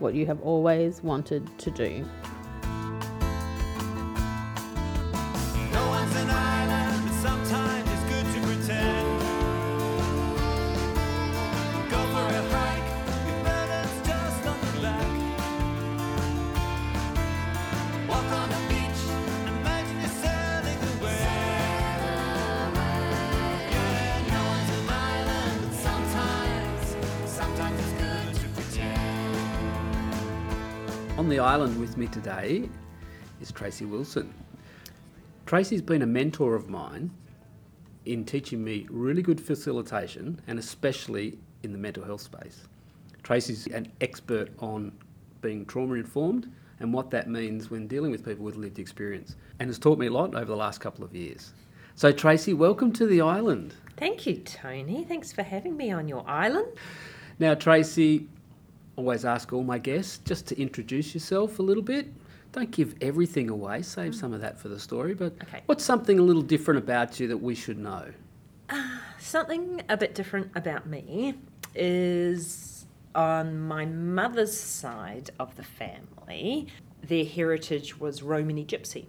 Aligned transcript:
what 0.00 0.14
you 0.14 0.26
have 0.26 0.40
always 0.42 1.02
wanted 1.02 1.46
to 1.58 1.70
do. 1.70 2.04
Me 32.00 32.06
today 32.06 32.66
is 33.42 33.52
Tracy 33.52 33.84
Wilson. 33.84 34.32
Tracy's 35.44 35.82
been 35.82 36.00
a 36.00 36.06
mentor 36.06 36.54
of 36.54 36.70
mine 36.70 37.10
in 38.06 38.24
teaching 38.24 38.64
me 38.64 38.86
really 38.88 39.20
good 39.20 39.38
facilitation 39.38 40.40
and 40.46 40.58
especially 40.58 41.36
in 41.62 41.72
the 41.72 41.78
mental 41.78 42.02
health 42.02 42.22
space. 42.22 42.62
Tracy's 43.22 43.66
an 43.66 43.92
expert 44.00 44.48
on 44.60 44.92
being 45.42 45.66
trauma 45.66 45.92
informed 45.92 46.50
and 46.78 46.90
what 46.90 47.10
that 47.10 47.28
means 47.28 47.70
when 47.70 47.86
dealing 47.86 48.10
with 48.10 48.24
people 48.24 48.46
with 48.46 48.56
lived 48.56 48.78
experience 48.78 49.36
and 49.58 49.68
has 49.68 49.78
taught 49.78 49.98
me 49.98 50.06
a 50.06 50.10
lot 50.10 50.34
over 50.34 50.46
the 50.46 50.56
last 50.56 50.78
couple 50.80 51.04
of 51.04 51.14
years. 51.14 51.52
So, 51.96 52.12
Tracy, 52.12 52.54
welcome 52.54 52.94
to 52.94 53.06
the 53.06 53.20
island. 53.20 53.74
Thank 53.98 54.26
you, 54.26 54.36
Tony. 54.36 55.04
Thanks 55.04 55.34
for 55.34 55.42
having 55.42 55.76
me 55.76 55.90
on 55.90 56.08
your 56.08 56.26
island. 56.26 56.68
Now, 57.38 57.52
Tracy, 57.52 58.26
always 58.96 59.24
ask 59.24 59.52
all 59.52 59.62
my 59.62 59.78
guests 59.78 60.18
just 60.24 60.46
to 60.48 60.60
introduce 60.60 61.14
yourself 61.14 61.58
a 61.58 61.62
little 61.62 61.82
bit. 61.82 62.06
Don't 62.52 62.70
give 62.70 62.94
everything 63.00 63.48
away, 63.48 63.82
save 63.82 64.14
some 64.14 64.32
of 64.32 64.40
that 64.40 64.58
for 64.58 64.68
the 64.68 64.78
story. 64.78 65.14
But 65.14 65.34
Okay. 65.42 65.62
what's 65.66 65.84
something 65.84 66.18
a 66.18 66.22
little 66.22 66.42
different 66.42 66.78
about 66.78 67.20
you 67.20 67.28
that 67.28 67.38
we 67.38 67.54
should 67.54 67.78
know? 67.78 68.06
Ah, 68.68 69.02
something 69.18 69.82
a 69.88 69.96
bit 69.96 70.14
different 70.14 70.50
about 70.54 70.86
me 70.86 71.34
is 71.74 72.86
on 73.14 73.60
my 73.60 73.84
mother's 73.86 74.56
side 74.58 75.30
of 75.38 75.56
the 75.56 75.62
family, 75.62 76.66
their 77.02 77.24
heritage 77.24 77.98
was 77.98 78.22
Romany 78.22 78.64
Gypsy. 78.64 79.06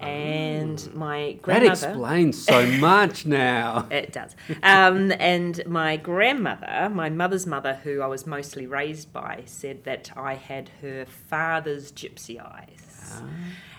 And 0.00 0.94
my 0.94 1.32
grandmother. 1.42 1.76
That 1.76 1.90
explains 1.90 2.42
so 2.42 2.66
much 2.78 3.26
now. 3.26 3.86
It 3.90 4.12
does. 4.12 4.34
Um, 4.62 5.12
and 5.18 5.64
my 5.66 5.96
grandmother, 5.96 6.90
my 6.92 7.10
mother's 7.10 7.46
mother, 7.46 7.74
who 7.82 8.00
I 8.00 8.06
was 8.06 8.26
mostly 8.26 8.66
raised 8.66 9.12
by, 9.12 9.42
said 9.46 9.84
that 9.84 10.10
I 10.16 10.34
had 10.34 10.70
her 10.80 11.04
father's 11.04 11.92
gypsy 11.92 12.40
eyes. 12.40 13.22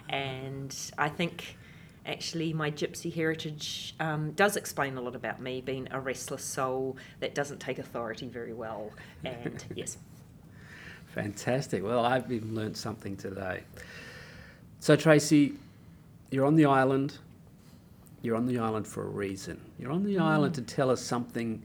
And 0.10 0.76
I 0.98 1.10
think 1.10 1.58
actually 2.06 2.52
my 2.52 2.70
gypsy 2.70 3.14
heritage 3.14 3.96
um, 4.00 4.32
does 4.32 4.58
explain 4.58 4.98
a 4.98 5.02
lot 5.02 5.16
about 5.16 5.42
me 5.42 5.62
being 5.62 5.88
a 5.92 6.00
restless 6.00 6.44
soul 6.44 6.98
that 7.20 7.34
doesn't 7.34 7.60
take 7.60 7.80
authority 7.80 8.28
very 8.28 8.54
well. 8.54 8.92
And 9.24 9.64
yes, 9.76 9.98
Fantastic. 11.14 11.84
Well, 11.84 12.06
I've 12.06 12.32
even 12.32 12.56
learnt 12.56 12.78
something 12.78 13.18
today. 13.18 13.64
So, 14.80 14.96
Tracy, 14.96 15.54
you're 16.32 16.46
on 16.46 16.56
the 16.56 16.66
island. 16.66 17.18
You're 18.24 18.36
on 18.36 18.48
the 18.48 18.58
island 18.58 18.88
for 18.88 19.04
a 19.04 19.10
reason. 19.10 19.60
You're 19.78 19.92
on 19.92 20.04
the 20.04 20.18
island 20.18 20.56
to 20.56 20.62
tell 20.62 20.90
us 20.90 21.02
something 21.02 21.62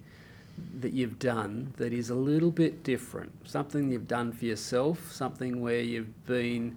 that 0.81 0.93
you've 0.93 1.19
done 1.19 1.73
that 1.77 1.93
is 1.93 2.11
a 2.11 2.15
little 2.15 2.51
bit 2.51 2.83
different. 2.83 3.31
Something 3.49 3.93
you've 3.93 4.09
done 4.09 4.33
for 4.33 4.47
yourself, 4.47 5.13
something 5.13 5.61
where 5.61 5.81
you've 5.81 6.27
been 6.27 6.77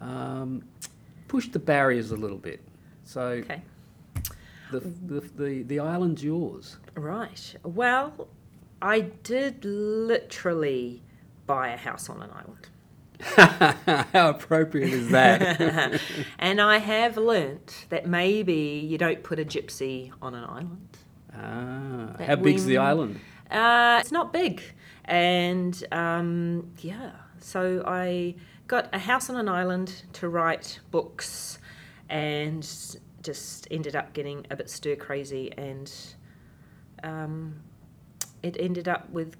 um, 0.00 0.62
pushed 1.28 1.52
the 1.52 1.58
barriers 1.58 2.10
a 2.10 2.16
little 2.16 2.38
bit. 2.38 2.60
So, 3.04 3.22
okay. 3.22 3.62
the, 4.72 4.80
the, 4.80 5.20
the, 5.36 5.62
the 5.62 5.78
island's 5.78 6.24
yours. 6.24 6.76
Right. 6.94 7.54
Well, 7.62 8.28
I 8.82 9.00
did 9.00 9.64
literally 9.64 11.02
buy 11.46 11.68
a 11.68 11.76
house 11.76 12.08
on 12.10 12.20
an 12.22 12.30
island. 12.30 12.68
How 14.12 14.30
appropriate 14.30 14.92
is 14.92 15.10
that? 15.10 16.00
and 16.38 16.60
I 16.60 16.78
have 16.78 17.16
learnt 17.16 17.86
that 17.90 18.06
maybe 18.06 18.54
you 18.88 18.98
don't 18.98 19.22
put 19.22 19.38
a 19.38 19.44
gypsy 19.44 20.10
on 20.22 20.34
an 20.34 20.44
island. 20.44 20.98
ah, 21.34 22.14
That 22.18 22.26
how 22.26 22.36
big's 22.36 22.64
the 22.64 22.78
island? 22.78 23.20
Uh, 23.50 23.98
it's 24.00 24.12
not 24.12 24.32
big. 24.32 24.62
And 25.04 25.82
um, 25.92 26.70
yeah, 26.78 27.12
so 27.38 27.82
I 27.86 28.36
got 28.66 28.88
a 28.94 28.98
house 28.98 29.28
on 29.28 29.36
an 29.36 29.48
island 29.48 30.04
to 30.14 30.28
write 30.28 30.80
books 30.90 31.58
and 32.08 32.62
just 33.22 33.68
ended 33.70 33.94
up 33.96 34.12
getting 34.12 34.46
a 34.50 34.56
bit 34.56 34.70
stir 34.70 34.96
crazy 34.96 35.52
and 35.58 35.92
um, 37.02 37.56
it 38.42 38.56
ended 38.58 38.88
up 38.88 39.10
with 39.10 39.36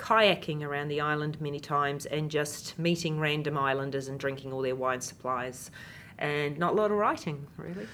kayaking 0.00 0.62
around 0.62 0.88
the 0.88 1.00
island 1.00 1.38
many 1.40 1.60
times 1.60 2.06
and 2.06 2.30
just 2.30 2.78
meeting 2.78 3.20
random 3.20 3.58
islanders 3.58 4.08
and 4.08 4.18
drinking 4.18 4.50
all 4.50 4.62
their 4.62 4.74
wine 4.74 5.00
supplies 5.00 5.70
and 6.18 6.58
not 6.58 6.72
a 6.72 6.76
lot 6.76 6.90
of 6.90 6.96
writing 6.96 7.46
really 7.58 7.86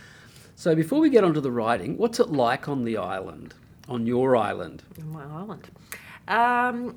So 0.55 0.75
before 0.77 1.01
we 1.01 1.11
get 1.11 1.25
onto 1.25 1.41
the 1.41 1.51
writing, 1.51 1.99
what's 1.99 2.21
it 2.21 2.31
like 2.31 2.69
on 2.69 2.85
the 2.85 2.97
island, 2.97 3.55
on 3.89 4.07
your 4.07 4.37
island? 4.37 4.85
on 4.99 5.11
my 5.11 5.25
island. 5.25 5.69
Um, 6.29 6.97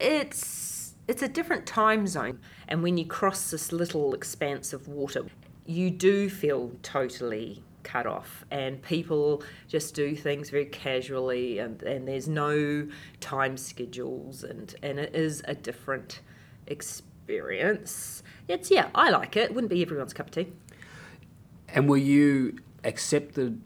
it's 0.00 0.94
it's 1.06 1.22
a 1.22 1.28
different 1.28 1.66
time 1.66 2.06
zone, 2.06 2.40
and 2.66 2.82
when 2.82 2.98
you 2.98 3.06
cross 3.06 3.50
this 3.52 3.70
little 3.70 4.12
expanse 4.12 4.72
of 4.72 4.88
water, 4.88 5.24
you 5.66 5.90
do 5.90 6.28
feel 6.28 6.72
totally 6.82 7.62
cut 7.86 8.06
off, 8.06 8.44
and 8.50 8.82
people 8.82 9.42
just 9.68 9.94
do 9.94 10.16
things 10.16 10.50
very 10.50 10.66
casually, 10.66 11.58
and, 11.60 11.82
and 11.84 12.06
there's 12.08 12.28
no 12.28 12.88
time 13.20 13.56
schedules, 13.56 14.42
and 14.42 14.74
and 14.82 14.98
it 14.98 15.14
is 15.14 15.42
a 15.46 15.54
different 15.54 16.20
experience. 16.66 18.22
It's 18.48 18.70
yeah, 18.70 18.88
I 18.94 19.10
like 19.10 19.36
it. 19.36 19.54
Wouldn't 19.54 19.70
be 19.70 19.82
everyone's 19.82 20.12
cup 20.12 20.26
of 20.26 20.32
tea. 20.32 20.52
And 21.68 21.88
were 21.88 21.96
you 21.96 22.58
accepted 22.84 23.60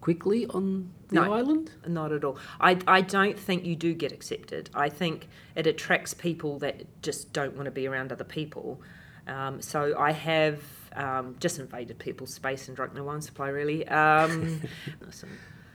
quickly 0.00 0.46
on 0.46 0.90
the 1.08 1.16
No. 1.16 1.32
island? 1.32 1.70
Not 1.86 2.12
at 2.12 2.24
all. 2.24 2.38
I, 2.60 2.78
I 2.86 3.00
don't 3.00 3.38
think 3.38 3.64
you 3.64 3.76
do 3.76 3.94
get 3.94 4.12
accepted. 4.12 4.70
I 4.74 4.88
think 4.88 5.28
it 5.54 5.66
attracts 5.66 6.14
people 6.14 6.58
that 6.60 6.84
just 7.02 7.32
don't 7.32 7.54
want 7.54 7.66
to 7.66 7.70
be 7.70 7.86
around 7.86 8.12
other 8.12 8.24
people. 8.24 8.80
Um, 9.26 9.60
so 9.60 9.94
I 9.98 10.12
have 10.12 10.60
um, 10.96 11.36
just 11.40 11.58
invaded 11.58 11.98
people's 11.98 12.32
space 12.34 12.68
and 12.68 12.76
drunk 12.76 12.94
their 12.94 13.04
wine 13.04 13.20
supply, 13.22 13.48
really. 13.48 13.86
Um, 13.88 14.60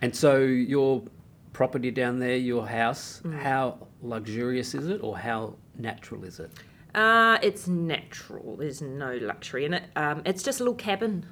And 0.02 0.16
so 0.16 0.38
your 0.40 1.04
property 1.54 1.92
down 1.92 2.20
there, 2.20 2.36
your 2.38 2.68
house, 2.68 3.22
Mm. 3.24 3.38
how 3.40 3.88
luxurious 4.02 4.74
is 4.74 4.88
it 4.88 5.02
or 5.04 5.18
how 5.18 5.56
natural 5.78 6.24
is 6.24 6.40
it? 6.40 6.52
uh, 6.96 7.38
it's 7.42 7.68
natural. 7.68 8.58
There's 8.58 8.82
no 8.82 9.16
luxury 9.18 9.64
in 9.66 9.74
it. 9.76 9.84
Um, 9.96 10.24
it's 10.26 10.44
just 10.44 10.60
a 10.60 10.64
little 10.64 10.76
cabin. 10.76 11.26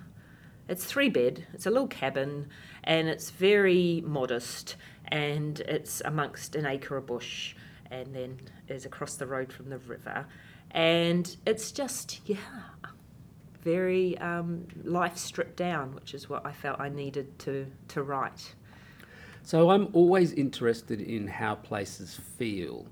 It's 0.69 0.86
three 0.86 1.09
bed. 1.09 1.45
It's 1.53 1.65
a 1.65 1.71
little 1.71 1.88
cabin, 1.88 2.47
and 2.83 3.09
it's 3.09 3.31
very 3.31 4.01
modest. 4.06 4.75
And 5.07 5.59
it's 5.62 6.01
amongst 6.06 6.56
an 6.56 6.65
acre 6.68 6.95
of 6.95 7.07
bush, 7.07 7.56
and 7.89 8.13
then 8.15 8.39
is 8.68 8.86
across 8.86 9.15
the 9.15 9.25
road 9.25 9.51
from 9.51 9.69
the 9.69 9.80
river, 9.80 10.27
and 10.71 11.36
it's 11.47 11.71
just 11.71 12.21
yeah. 12.25 12.38
Very 13.62 14.18
um, 14.20 14.68
life 14.84 15.18
stripped 15.18 15.58
down, 15.58 15.94
which 15.94 16.14
is 16.14 16.30
what 16.30 16.46
I 16.46 16.52
felt 16.52 16.80
I 16.80 16.90
needed 16.90 17.38
to 17.40 17.68
to 17.90 18.04
write. 18.04 18.54
So 19.44 19.72
I'm 19.72 19.90
always 19.94 20.34
interested 20.34 21.02
in 21.02 21.28
how 21.28 21.56
places 21.56 22.20
feel. 22.38 22.86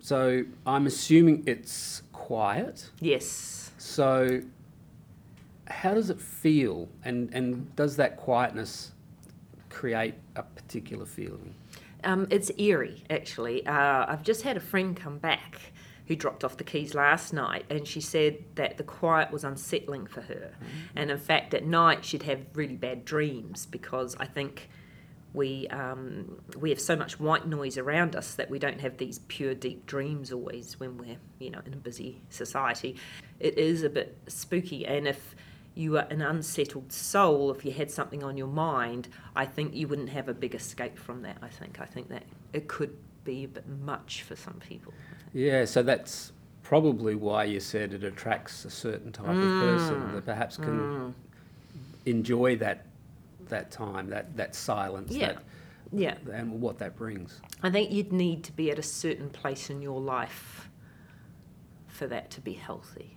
So 0.00 0.44
I'm 0.66 0.86
assuming 0.86 1.44
it's 1.46 2.02
quiet. 2.12 2.90
Yes. 3.00 3.70
So 3.78 4.42
how 5.66 5.94
does 5.94 6.10
it 6.10 6.20
feel 6.20 6.88
and, 7.04 7.32
and 7.32 7.74
does 7.76 7.96
that 7.96 8.16
quietness 8.16 8.92
create 9.68 10.14
a 10.36 10.42
particular 10.42 11.06
feeling? 11.06 11.54
Um, 12.02 12.26
it's 12.30 12.50
eerie, 12.58 13.04
actually. 13.10 13.66
Uh, 13.66 14.06
I've 14.08 14.22
just 14.22 14.42
had 14.42 14.56
a 14.56 14.60
friend 14.60 14.96
come 14.96 15.18
back 15.18 15.49
who 16.10 16.16
dropped 16.16 16.42
off 16.42 16.56
the 16.56 16.64
keys 16.64 16.92
last 16.92 17.32
night, 17.32 17.64
and 17.70 17.86
she 17.86 18.00
said 18.00 18.36
that 18.56 18.76
the 18.78 18.82
quiet 18.82 19.30
was 19.30 19.44
unsettling 19.44 20.08
for 20.08 20.22
her. 20.22 20.50
And 20.96 21.08
in 21.08 21.18
fact, 21.18 21.54
at 21.54 21.64
night 21.64 22.04
she'd 22.04 22.24
have 22.24 22.40
really 22.52 22.74
bad 22.74 23.04
dreams 23.04 23.64
because 23.64 24.16
I 24.18 24.26
think 24.26 24.68
we 25.34 25.68
um, 25.68 26.40
we 26.58 26.70
have 26.70 26.80
so 26.80 26.96
much 26.96 27.20
white 27.20 27.46
noise 27.46 27.78
around 27.78 28.16
us 28.16 28.34
that 28.34 28.50
we 28.50 28.58
don't 28.58 28.80
have 28.80 28.96
these 28.96 29.20
pure, 29.28 29.54
deep 29.54 29.86
dreams 29.86 30.32
always 30.32 30.80
when 30.80 30.98
we're 30.98 31.18
you 31.38 31.50
know 31.50 31.60
in 31.64 31.74
a 31.74 31.76
busy 31.76 32.20
society. 32.28 32.96
It 33.38 33.56
is 33.56 33.84
a 33.84 33.88
bit 33.88 34.18
spooky, 34.26 34.84
and 34.84 35.06
if 35.06 35.36
you 35.76 35.96
are 35.96 36.08
an 36.10 36.22
unsettled 36.22 36.92
soul, 36.92 37.52
if 37.52 37.64
you 37.64 37.70
had 37.70 37.88
something 37.88 38.24
on 38.24 38.36
your 38.36 38.48
mind, 38.48 39.06
I 39.36 39.46
think 39.46 39.76
you 39.76 39.86
wouldn't 39.86 40.08
have 40.08 40.28
a 40.28 40.34
big 40.34 40.56
escape 40.56 40.98
from 40.98 41.22
that. 41.22 41.36
I 41.40 41.50
think. 41.50 41.80
I 41.80 41.86
think 41.86 42.08
that 42.08 42.24
it 42.52 42.66
could 42.66 42.96
be 43.22 43.44
a 43.44 43.48
bit 43.48 43.68
much 43.68 44.22
for 44.22 44.34
some 44.34 44.54
people. 44.54 44.92
Yeah, 45.32 45.64
so 45.64 45.82
that's 45.82 46.32
probably 46.62 47.14
why 47.14 47.44
you 47.44 47.60
said 47.60 47.92
it 47.92 48.04
attracts 48.04 48.64
a 48.64 48.70
certain 48.70 49.12
type 49.12 49.40
of 49.42 49.58
person 49.58 50.12
that 50.14 50.24
perhaps 50.24 50.56
can 50.56 50.88
enjoy 52.06 52.56
that 52.56 52.86
that 53.48 53.70
time, 53.70 54.08
that, 54.10 54.36
that 54.36 54.54
silence, 54.54 55.12
Yeah. 55.12 55.38
Yeah, 55.92 56.14
and 56.32 56.60
what 56.60 56.78
that 56.78 56.94
brings. 56.96 57.40
I 57.64 57.70
think 57.70 57.90
you'd 57.90 58.12
need 58.12 58.44
to 58.44 58.52
be 58.52 58.70
at 58.70 58.78
a 58.78 58.82
certain 58.82 59.28
place 59.28 59.70
in 59.70 59.82
your 59.82 60.00
life 60.00 60.68
for 61.88 62.06
that 62.06 62.30
to 62.30 62.40
be 62.40 62.52
healthy. 62.52 63.16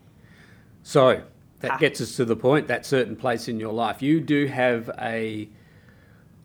So 0.82 1.22
that 1.60 1.74
Ah. 1.74 1.78
gets 1.78 2.02
us 2.02 2.16
to 2.16 2.26
the 2.26 2.36
point. 2.36 2.68
That 2.68 2.84
certain 2.84 3.16
place 3.16 3.48
in 3.48 3.60
your 3.60 3.74
life, 3.74 4.02
you 4.02 4.20
do 4.20 4.48
have 4.48 4.90
a 5.00 5.48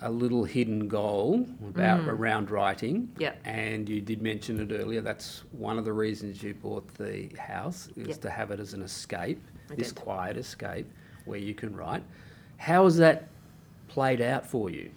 a 0.01 0.11
little 0.11 0.45
hidden 0.45 0.87
goal 0.89 1.47
about 1.69 2.07
around 2.09 2.51
writing. 2.51 3.09
Mm. 3.17 3.21
Yeah. 3.21 3.33
And 3.45 3.89
you 3.89 4.01
did 4.01 4.23
mention 4.23 4.61
it 4.61 4.73
earlier. 4.73 5.01
That's 5.01 5.43
one 5.53 5.79
of 5.79 5.85
the 5.85 5.93
reasons 5.93 6.43
you 6.43 6.55
bought 6.55 6.87
the 6.95 7.29
house 7.39 7.89
is 7.97 8.09
Yeah. 8.09 8.15
to 8.15 8.31
have 8.31 8.51
it 8.51 8.61
as 8.61 8.75
an 8.75 8.83
escape, 8.83 9.43
I 9.71 9.75
this 9.75 9.89
did. 9.93 9.97
quiet 10.03 10.37
escape 10.37 10.87
where 11.25 11.39
you 11.39 11.55
can 11.55 11.75
write. 11.75 12.05
How 12.59 12.85
has 12.85 12.97
that 12.99 13.29
played 13.89 14.21
out 14.21 14.47
for 14.47 14.71
you? 14.71 14.91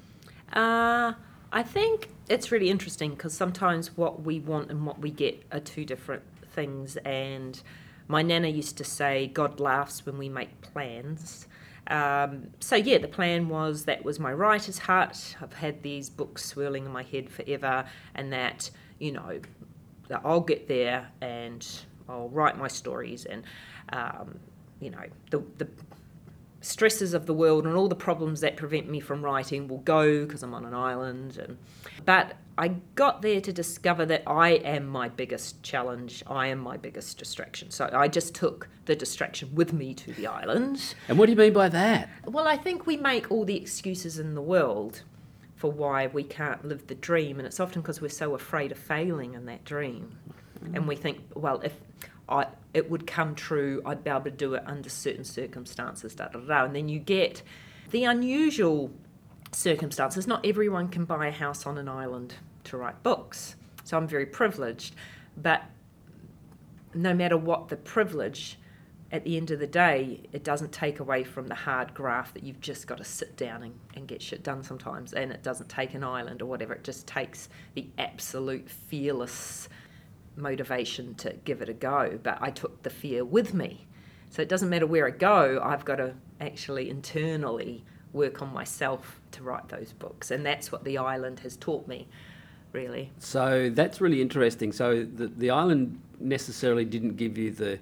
Uh, 0.53 1.13
I 1.51 1.63
think 1.63 2.09
it's 2.29 2.51
really 2.51 2.69
interesting 2.69 3.11
because 3.11 3.33
sometimes 3.33 3.97
what 3.97 4.21
we 4.23 4.39
want 4.39 4.69
and 4.69 4.85
what 4.85 4.99
we 4.99 5.09
get 5.11 5.43
are 5.51 5.59
two 5.59 5.83
different 5.83 6.23
things. 6.53 6.97
And 6.97 7.61
my 8.07 8.21
nana 8.21 8.49
used 8.49 8.77
to 8.77 8.83
say, 8.83 9.27
God 9.27 9.59
laughs 9.59 10.05
when 10.05 10.17
we 10.17 10.29
make 10.29 10.61
plans. 10.61 11.47
Um, 11.87 12.47
so, 12.59 12.75
yeah, 12.75 12.99
the 12.99 13.07
plan 13.07 13.49
was 13.49 13.85
that 13.85 14.05
was 14.05 14.19
my 14.19 14.31
writer's 14.31 14.77
hut. 14.79 15.35
I've 15.41 15.53
had 15.53 15.83
these 15.83 16.09
books 16.09 16.45
swirling 16.45 16.85
in 16.85 16.91
my 16.91 17.03
head 17.03 17.29
forever, 17.29 17.85
and 18.15 18.31
that, 18.31 18.69
you 18.99 19.11
know, 19.11 19.41
that 20.07 20.21
I'll 20.23 20.41
get 20.41 20.67
there 20.67 21.09
and 21.21 21.65
I'll 22.07 22.29
write 22.29 22.57
my 22.57 22.67
stories 22.67 23.25
and, 23.25 23.43
um, 23.93 24.39
you 24.79 24.89
know, 24.89 25.03
the, 25.29 25.43
the 25.57 25.67
stresses 26.61 27.13
of 27.13 27.25
the 27.25 27.33
world 27.33 27.65
and 27.65 27.75
all 27.75 27.87
the 27.87 27.95
problems 27.95 28.41
that 28.41 28.55
prevent 28.55 28.89
me 28.89 28.99
from 28.99 29.23
writing 29.23 29.67
will 29.67 29.79
go 29.79 30.25
because 30.25 30.43
I'm 30.43 30.53
on 30.53 30.65
an 30.65 30.73
island. 30.73 31.37
And 31.37 31.57
but 32.05 32.35
I 32.57 32.69
got 32.95 33.21
there 33.21 33.41
to 33.41 33.53
discover 33.53 34.05
that 34.07 34.23
I 34.27 34.51
am 34.51 34.87
my 34.87 35.09
biggest 35.09 35.63
challenge. 35.63 36.23
I 36.27 36.47
am 36.47 36.59
my 36.59 36.77
biggest 36.77 37.17
distraction. 37.17 37.71
So 37.71 37.89
I 37.91 38.07
just 38.07 38.35
took 38.35 38.67
the 38.85 38.95
distraction 38.95 39.55
with 39.55 39.73
me 39.73 39.93
to 39.95 40.13
the 40.13 40.27
island. 40.27 40.95
And 41.07 41.17
what 41.17 41.27
do 41.27 41.31
you 41.31 41.37
mean 41.37 41.53
by 41.53 41.69
that? 41.69 42.09
Well, 42.25 42.47
I 42.47 42.57
think 42.57 42.85
we 42.85 42.97
make 42.97 43.31
all 43.31 43.45
the 43.45 43.55
excuses 43.55 44.19
in 44.19 44.35
the 44.35 44.41
world 44.41 45.03
for 45.55 45.71
why 45.71 46.07
we 46.07 46.23
can't 46.23 46.65
live 46.65 46.87
the 46.87 46.95
dream, 46.95 47.37
and 47.37 47.45
it's 47.45 47.59
often 47.59 47.83
because 47.83 48.01
we're 48.01 48.09
so 48.09 48.33
afraid 48.33 48.71
of 48.71 48.79
failing 48.79 49.35
in 49.35 49.45
that 49.45 49.63
dream, 49.63 50.17
mm-hmm. 50.59 50.75
and 50.75 50.87
we 50.87 50.95
think, 50.95 51.19
well, 51.35 51.61
if 51.61 51.75
I, 52.27 52.47
it 52.73 52.89
would 52.89 53.05
come 53.05 53.35
true, 53.35 53.79
I'd 53.85 54.03
be 54.03 54.09
able 54.09 54.21
to 54.21 54.31
do 54.31 54.55
it 54.55 54.63
under 54.65 54.89
certain 54.89 55.23
circumstances, 55.23 56.15
da 56.15 56.29
da 56.29 56.39
da, 56.39 56.65
and 56.65 56.75
then 56.75 56.89
you 56.89 56.97
get 56.97 57.43
the 57.91 58.05
unusual 58.05 58.89
circumstances. 59.51 60.27
Not 60.27 60.45
everyone 60.45 60.87
can 60.87 61.05
buy 61.05 61.27
a 61.27 61.31
house 61.31 61.65
on 61.65 61.77
an 61.77 61.87
island 61.87 62.35
to 62.65 62.77
write 62.77 63.01
books, 63.03 63.55
so 63.83 63.97
I'm 63.97 64.07
very 64.07 64.25
privileged, 64.25 64.95
but 65.37 65.63
no 66.93 67.13
matter 67.13 67.37
what 67.37 67.69
the 67.69 67.77
privilege, 67.77 68.57
at 69.11 69.23
the 69.25 69.35
end 69.35 69.51
of 69.51 69.59
the 69.59 69.67
day, 69.67 70.21
it 70.31 70.43
doesn't 70.43 70.71
take 70.71 70.99
away 70.99 71.23
from 71.23 71.47
the 71.47 71.55
hard 71.55 71.93
graft 71.93 72.33
that 72.33 72.43
you've 72.43 72.61
just 72.61 72.87
got 72.87 72.97
to 72.97 73.03
sit 73.03 73.35
down 73.35 73.63
and, 73.63 73.73
and 73.95 74.07
get 74.07 74.21
shit 74.21 74.43
done 74.43 74.63
sometimes. 74.63 75.13
And 75.13 75.31
it 75.31 75.43
doesn't 75.43 75.69
take 75.69 75.93
an 75.93 76.03
island 76.03 76.41
or 76.41 76.45
whatever, 76.45 76.73
it 76.73 76.83
just 76.83 77.07
takes 77.07 77.49
the 77.73 77.87
absolute 77.97 78.69
fearless 78.69 79.67
motivation 80.35 81.13
to 81.15 81.33
give 81.43 81.61
it 81.61 81.69
a 81.69 81.73
go. 81.73 82.19
But 82.21 82.37
I 82.41 82.51
took 82.51 82.83
the 82.83 82.89
fear 82.89 83.25
with 83.25 83.53
me. 83.53 83.87
So 84.29 84.41
it 84.41 84.47
doesn't 84.47 84.69
matter 84.69 84.87
where 84.87 85.07
I 85.07 85.11
go, 85.11 85.61
I've 85.61 85.83
got 85.83 85.97
to 85.97 86.13
actually 86.39 86.89
internally 86.89 87.83
work 88.13 88.41
on 88.41 88.53
myself 88.53 89.20
to 89.33 89.43
write 89.43 89.69
those 89.69 89.93
books. 89.93 90.31
And 90.31 90.45
that's 90.45 90.71
what 90.71 90.83
the 90.83 90.97
island 90.97 91.39
has 91.41 91.55
taught 91.57 91.87
me, 91.87 92.07
really. 92.73 93.11
So 93.19 93.69
that's 93.73 94.01
really 94.01 94.21
interesting. 94.21 94.71
So 94.71 95.03
the, 95.03 95.27
the 95.27 95.49
island 95.49 95.99
necessarily 96.19 96.85
didn't 96.85 97.17
give 97.17 97.37
you 97.37 97.51
the 97.51 97.79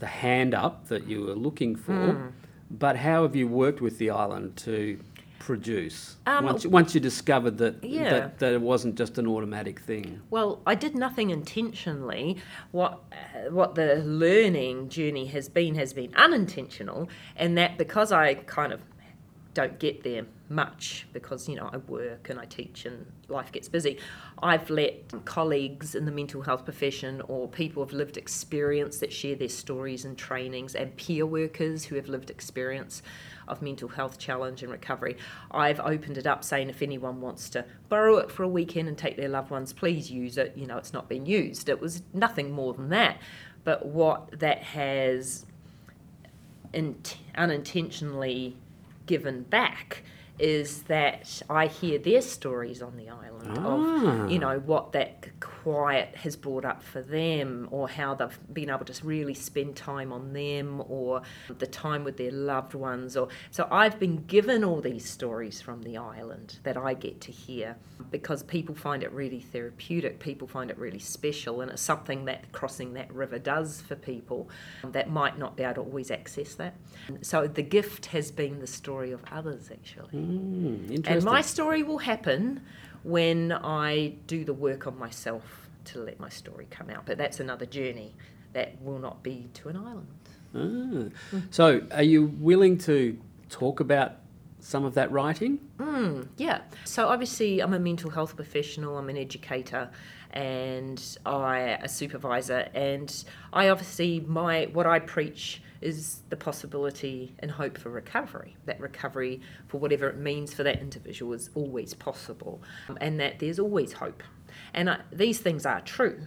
the 0.00 0.06
hand 0.06 0.54
up 0.54 0.86
that 0.86 1.08
you 1.08 1.22
were 1.22 1.34
looking 1.34 1.74
for, 1.74 2.12
Hmm. 2.12 2.26
but 2.70 2.94
how 2.96 3.22
have 3.22 3.34
you 3.34 3.48
worked 3.48 3.80
with 3.80 3.98
the 3.98 4.10
island 4.10 4.54
to 4.58 5.00
produce 5.40 6.16
Um, 6.26 6.44
once, 6.44 6.64
once 6.66 6.94
you 6.94 7.00
discovered 7.00 7.58
that, 7.58 7.82
Yeah. 7.82 8.10
that 8.10 8.38
that 8.38 8.52
it 8.52 8.60
wasn't 8.60 8.94
just 8.96 9.18
an 9.18 9.26
automatic 9.26 9.80
thing? 9.80 10.20
Well, 10.30 10.60
I 10.66 10.76
did 10.76 10.94
nothing 10.94 11.30
intentionally. 11.30 12.36
What 12.70 13.00
uh, 13.12 13.50
what 13.50 13.74
the 13.74 13.96
learning 14.04 14.88
journey 14.88 15.26
has 15.26 15.48
been 15.48 15.74
has 15.74 15.92
been 15.92 16.14
unintentional, 16.14 17.08
and 17.36 17.58
that 17.58 17.76
because 17.76 18.12
I 18.12 18.34
kind 18.34 18.72
of 18.72 18.80
don't 19.54 19.80
get 19.80 20.04
there 20.04 20.26
much 20.50 21.06
because 21.12 21.48
you 21.48 21.56
know 21.56 21.68
I 21.72 21.76
work 21.76 22.30
and 22.30 22.38
I 22.40 22.46
teach 22.46 22.86
and 22.86 23.06
life 23.28 23.52
gets 23.52 23.68
busy. 23.68 23.98
I've 24.42 24.70
let 24.70 25.24
colleagues 25.24 25.94
in 25.94 26.04
the 26.04 26.12
mental 26.12 26.42
health 26.42 26.64
profession 26.64 27.20
or 27.28 27.48
people 27.48 27.84
with 27.84 27.92
lived 27.92 28.16
experience 28.16 28.98
that 28.98 29.12
share 29.12 29.34
their 29.34 29.48
stories 29.48 30.04
and 30.04 30.16
trainings 30.16 30.74
and 30.74 30.96
peer 30.96 31.26
workers 31.26 31.84
who 31.84 31.96
have 31.96 32.08
lived 32.08 32.30
experience 32.30 33.02
of 33.46 33.62
mental 33.62 33.88
health 33.88 34.18
challenge 34.18 34.62
and 34.62 34.70
recovery. 34.70 35.16
I've 35.50 35.80
opened 35.80 36.18
it 36.18 36.26
up 36.26 36.44
saying 36.44 36.68
if 36.70 36.82
anyone 36.82 37.20
wants 37.20 37.48
to 37.50 37.64
borrow 37.88 38.18
it 38.18 38.30
for 38.30 38.42
a 38.42 38.48
weekend 38.48 38.88
and 38.88 38.96
take 38.96 39.16
their 39.16 39.28
loved 39.28 39.50
ones, 39.50 39.72
please 39.72 40.10
use 40.10 40.38
it. 40.38 40.52
You 40.56 40.66
know, 40.66 40.76
it's 40.76 40.92
not 40.92 41.08
been 41.08 41.26
used. 41.26 41.68
It 41.68 41.80
was 41.80 42.02
nothing 42.12 42.52
more 42.52 42.74
than 42.74 42.90
that. 42.90 43.18
But 43.64 43.86
what 43.86 44.38
that 44.40 44.62
has 44.62 45.46
in, 46.72 46.96
unintentionally 47.34 48.56
given 49.06 49.42
back 49.42 50.02
is 50.38 50.82
that 50.84 51.42
I 51.50 51.66
hear 51.66 51.98
their 51.98 52.22
stories 52.22 52.82
on 52.82 52.96
the 52.96 53.08
island 53.08 53.58
Ah. 53.58 54.22
of, 54.24 54.30
you 54.30 54.38
know, 54.38 54.58
what 54.60 54.92
that 54.92 55.37
quiet 55.62 56.14
has 56.16 56.36
brought 56.36 56.64
up 56.64 56.82
for 56.82 57.02
them 57.02 57.68
or 57.70 57.88
how 57.88 58.14
they've 58.14 58.38
been 58.52 58.70
able 58.70 58.84
to 58.84 59.06
really 59.06 59.34
spend 59.34 59.76
time 59.76 60.12
on 60.12 60.32
them 60.32 60.82
or 60.88 61.22
the 61.58 61.66
time 61.66 62.04
with 62.04 62.16
their 62.16 62.30
loved 62.30 62.74
ones 62.74 63.16
or 63.16 63.28
so 63.50 63.66
I've 63.70 63.98
been 63.98 64.24
given 64.26 64.62
all 64.64 64.80
these 64.80 65.08
stories 65.08 65.60
from 65.60 65.82
the 65.82 65.96
island 65.96 66.58
that 66.62 66.76
I 66.76 66.94
get 66.94 67.20
to 67.22 67.32
hear 67.32 67.76
because 68.10 68.42
people 68.42 68.74
find 68.74 69.02
it 69.02 69.10
really 69.12 69.40
therapeutic 69.40 70.18
people 70.18 70.46
find 70.46 70.70
it 70.70 70.78
really 70.78 70.98
special 70.98 71.60
and 71.60 71.70
it's 71.70 71.82
something 71.82 72.24
that 72.26 72.50
crossing 72.52 72.94
that 72.94 73.12
river 73.12 73.38
does 73.38 73.80
for 73.80 73.96
people 73.96 74.48
that 74.84 75.10
might 75.10 75.38
not 75.38 75.56
be 75.56 75.62
able 75.62 75.74
to 75.74 75.80
always 75.80 76.10
access 76.10 76.54
that. 76.54 76.74
So 77.22 77.46
the 77.46 77.62
gift 77.62 78.06
has 78.06 78.30
been 78.30 78.60
the 78.60 78.66
story 78.66 79.12
of 79.12 79.22
others 79.30 79.70
actually. 79.70 80.12
Mm, 80.14 81.06
and 81.06 81.24
my 81.24 81.40
story 81.40 81.82
will 81.82 81.98
happen 81.98 82.62
when 83.08 83.52
I 83.52 84.14
do 84.26 84.44
the 84.44 84.52
work 84.52 84.86
on 84.86 84.98
myself 84.98 85.70
to 85.86 86.00
let 86.00 86.20
my 86.20 86.28
story 86.28 86.66
come 86.70 86.90
out. 86.90 87.06
But 87.06 87.16
that's 87.16 87.40
another 87.40 87.64
journey 87.64 88.14
that 88.52 88.80
will 88.82 88.98
not 88.98 89.22
be 89.22 89.48
to 89.54 89.70
an 89.70 89.76
island. 89.76 91.12
Ah. 91.32 91.38
So, 91.50 91.86
are 91.90 92.02
you 92.02 92.26
willing 92.26 92.76
to 92.78 93.18
talk 93.48 93.80
about 93.80 94.16
some 94.60 94.84
of 94.84 94.94
that 94.94 95.10
writing? 95.12 95.58
Yeah. 96.36 96.60
So 96.84 97.08
obviously, 97.08 97.60
I'm 97.60 97.74
a 97.74 97.78
mental 97.78 98.10
health 98.10 98.36
professional. 98.36 98.98
I'm 98.98 99.08
an 99.08 99.16
educator, 99.16 99.90
and 100.32 101.02
I 101.24 101.58
a 101.82 101.88
supervisor. 101.88 102.68
And 102.74 103.24
I 103.52 103.68
obviously 103.68 104.20
my 104.20 104.68
what 104.72 104.86
I 104.86 104.98
preach 104.98 105.62
is 105.80 106.22
the 106.28 106.36
possibility 106.36 107.34
and 107.38 107.50
hope 107.52 107.78
for 107.78 107.90
recovery. 107.90 108.56
That 108.66 108.80
recovery, 108.80 109.40
for 109.68 109.78
whatever 109.78 110.08
it 110.08 110.16
means 110.16 110.52
for 110.52 110.64
that 110.64 110.80
individual, 110.80 111.32
is 111.32 111.50
always 111.54 111.94
possible, 111.94 112.60
um, 112.88 112.98
and 113.00 113.20
that 113.20 113.38
there's 113.38 113.58
always 113.58 113.92
hope. 113.92 114.22
And 114.74 114.90
I, 114.90 115.00
these 115.12 115.38
things 115.38 115.64
are 115.64 115.80
true. 115.80 116.26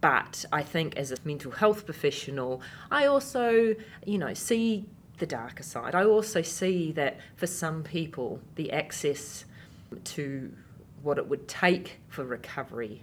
But 0.00 0.44
I 0.52 0.62
think 0.62 0.96
as 0.96 1.10
a 1.10 1.16
mental 1.24 1.50
health 1.50 1.84
professional, 1.84 2.62
I 2.90 3.06
also, 3.06 3.74
you 4.06 4.18
know, 4.18 4.32
see 4.34 4.86
the 5.20 5.26
darker 5.26 5.62
side. 5.62 5.94
I 5.94 6.04
also 6.04 6.42
see 6.42 6.90
that 6.92 7.20
for 7.36 7.46
some 7.46 7.84
people, 7.84 8.40
the 8.56 8.72
access 8.72 9.44
to 10.04 10.52
what 11.02 11.18
it 11.18 11.28
would 11.28 11.46
take 11.46 11.98
for 12.08 12.24
recovery 12.24 13.02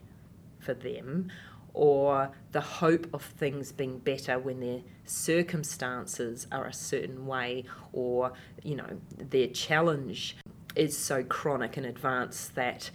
for 0.60 0.74
them 0.74 1.32
or 1.74 2.32
the 2.52 2.62
hope 2.62 3.08
of 3.14 3.22
things 3.22 3.72
being 3.72 4.00
better 4.00 4.40
when 4.40 4.60
their 4.60 4.82
circumstances 5.06 6.48
are 6.52 6.66
a 6.66 6.74
certain 6.74 7.26
way 7.26 7.64
or 7.94 8.34
you 8.64 8.76
know 8.76 9.00
their 9.18 9.48
challenge 9.48 10.36
is 10.76 10.98
so 10.98 11.24
chronic 11.24 11.78
and 11.78 11.86
advanced 11.86 12.56
that 12.56 12.90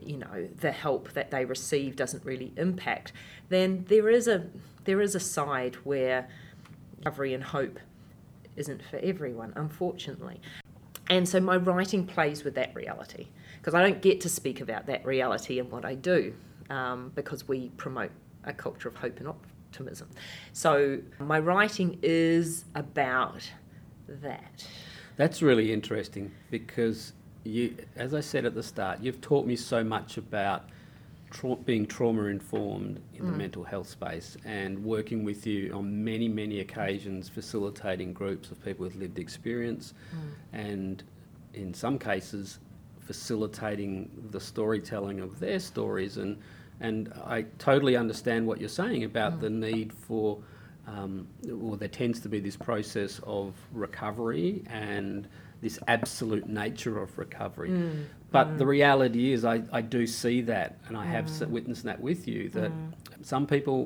you 0.00 0.16
know 0.16 0.48
the 0.60 0.72
help 0.72 1.12
that 1.12 1.30
they 1.30 1.44
receive 1.44 1.96
doesn't 1.96 2.24
really 2.24 2.52
impact 2.56 3.12
then 3.48 3.84
there 3.88 4.08
is 4.08 4.28
a 4.28 4.46
there 4.84 5.00
is 5.00 5.14
a 5.14 5.20
side 5.20 5.74
where 5.84 6.28
recovery 6.98 7.34
and 7.34 7.44
hope 7.44 7.78
isn't 8.56 8.82
for 8.90 8.96
everyone 8.98 9.52
unfortunately 9.56 10.40
and 11.08 11.28
so 11.28 11.40
my 11.40 11.56
writing 11.56 12.06
plays 12.06 12.44
with 12.44 12.54
that 12.54 12.74
reality 12.74 13.28
because 13.58 13.74
I 13.74 13.82
don't 13.82 14.00
get 14.00 14.20
to 14.22 14.28
speak 14.28 14.60
about 14.60 14.86
that 14.86 15.04
reality 15.04 15.58
in 15.58 15.70
what 15.70 15.84
I 15.84 15.94
do 15.94 16.34
um, 16.70 17.12
because 17.14 17.46
we 17.46 17.70
promote 17.76 18.10
a 18.44 18.52
culture 18.52 18.88
of 18.88 18.96
hope 18.96 19.18
and 19.18 19.28
optimism. 19.28 20.08
So 20.52 21.00
my 21.18 21.38
writing 21.38 21.98
is 22.02 22.64
about 22.74 23.50
that. 24.08 24.66
That's 25.16 25.42
really 25.42 25.72
interesting 25.72 26.32
because 26.50 27.12
you, 27.44 27.76
as 27.96 28.14
I 28.14 28.20
said 28.20 28.44
at 28.44 28.54
the 28.54 28.62
start, 28.62 29.00
you've 29.00 29.20
taught 29.20 29.46
me 29.46 29.56
so 29.56 29.84
much 29.84 30.16
about 30.16 30.64
tra- 31.34 31.56
being 31.56 31.84
trauma 31.84 32.24
informed 32.24 33.00
in 33.14 33.26
the 33.26 33.32
mm. 33.32 33.36
mental 33.36 33.64
health 33.64 33.88
space 33.88 34.36
and 34.44 34.82
working 34.82 35.24
with 35.24 35.46
you 35.46 35.72
on 35.74 36.04
many, 36.04 36.28
many 36.28 36.60
occasions, 36.60 37.28
facilitating 37.28 38.12
groups 38.12 38.50
of 38.50 38.64
people 38.64 38.86
with 38.86 38.94
lived 38.94 39.18
experience, 39.18 39.92
mm. 40.14 40.30
and 40.52 41.02
in 41.52 41.74
some 41.74 41.98
cases, 41.98 42.60
facilitating 43.00 44.08
the 44.30 44.40
storytelling 44.40 45.20
of 45.20 45.38
their 45.40 45.58
stories. 45.58 46.16
And 46.16 46.38
and 46.80 47.12
I 47.24 47.42
totally 47.58 47.96
understand 47.96 48.46
what 48.46 48.58
you're 48.60 48.68
saying 48.68 49.04
about 49.04 49.34
mm. 49.34 49.40
the 49.40 49.50
need 49.50 49.92
for. 49.92 50.38
Um, 50.86 51.26
well, 51.46 51.76
there 51.76 51.88
tends 51.88 52.20
to 52.20 52.28
be 52.28 52.40
this 52.40 52.58
process 52.58 53.18
of 53.26 53.54
recovery 53.72 54.62
and 54.66 55.26
this 55.62 55.78
absolute 55.88 56.46
nature 56.46 57.00
of 57.00 57.16
recovery. 57.16 57.70
But 58.34 58.48
mm. 58.48 58.58
the 58.58 58.66
reality 58.66 59.32
is, 59.32 59.44
I, 59.44 59.62
I 59.70 59.80
do 59.80 60.08
see 60.08 60.40
that, 60.52 60.70
and 60.88 60.96
I 60.96 61.06
have 61.16 61.26
s 61.26 61.38
mm. 61.38 61.48
witnessed 61.56 61.84
that 61.84 62.00
with 62.08 62.26
you, 62.26 62.40
that 62.58 62.72
mm. 62.72 62.92
some 63.22 63.46
people, 63.46 63.78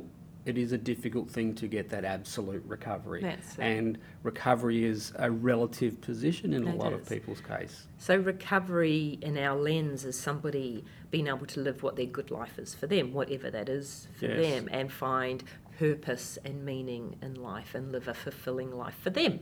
it 0.47 0.57
is 0.57 0.73
a 0.73 0.79
difficult 0.93 1.29
thing 1.37 1.49
to 1.57 1.67
get 1.77 1.91
that 1.91 2.05
absolute 2.17 2.65
recovery. 2.77 3.21
That's. 3.21 3.59
And 3.59 3.99
recovery 4.23 4.81
is 4.93 5.13
a 5.17 5.31
relative 5.31 6.01
position 6.01 6.55
in 6.55 6.63
a 6.67 6.75
lot 6.83 6.95
of 6.95 7.07
people's 7.07 7.43
case. 7.43 7.75
So 7.99 8.17
recovery 8.17 9.19
in 9.29 9.37
our 9.37 9.57
lens 9.69 10.07
is 10.11 10.19
somebody 10.19 10.83
being 11.11 11.27
able 11.35 11.49
to 11.55 11.61
live 11.61 11.83
what 11.83 11.95
their 11.97 12.13
good 12.19 12.31
life 12.31 12.59
is 12.59 12.71
for 12.81 12.87
them, 12.95 13.13
whatever 13.13 13.51
that 13.51 13.69
is 13.69 14.09
for 14.19 14.29
Yes. 14.29 14.39
them, 14.47 14.63
and 14.79 14.91
find 14.91 15.45
purpose 15.79 16.39
and 16.47 16.65
meaning 16.65 17.05
in 17.21 17.35
life 17.35 17.71
and 17.75 17.93
live 17.93 18.09
a 18.09 18.15
fulfilling 18.15 18.73
life 18.85 18.99
for 19.05 19.11
them, 19.11 19.35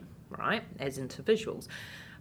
right, 0.47 0.65
as 0.81 0.99
individuals. 0.99 1.69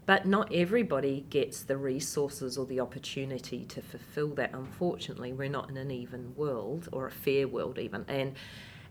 But 0.06 0.26
not 0.26 0.54
everybody 0.54 1.26
gets 1.30 1.64
the 1.64 1.78
resources 1.78 2.58
or 2.58 2.66
the 2.66 2.80
opportunity 2.80 3.66
to 3.66 3.82
fulfill 3.82 4.30
that. 4.36 4.52
Unfortunately, 4.54 5.34
we're 5.34 5.50
not 5.50 5.70
in 5.70 5.78
an 5.78 5.90
even 5.90 6.36
world 6.36 6.88
or 6.92 7.08
a 7.08 7.12
fair 7.12 7.48
world 7.48 7.80
even. 7.80 8.06
And 8.08 8.36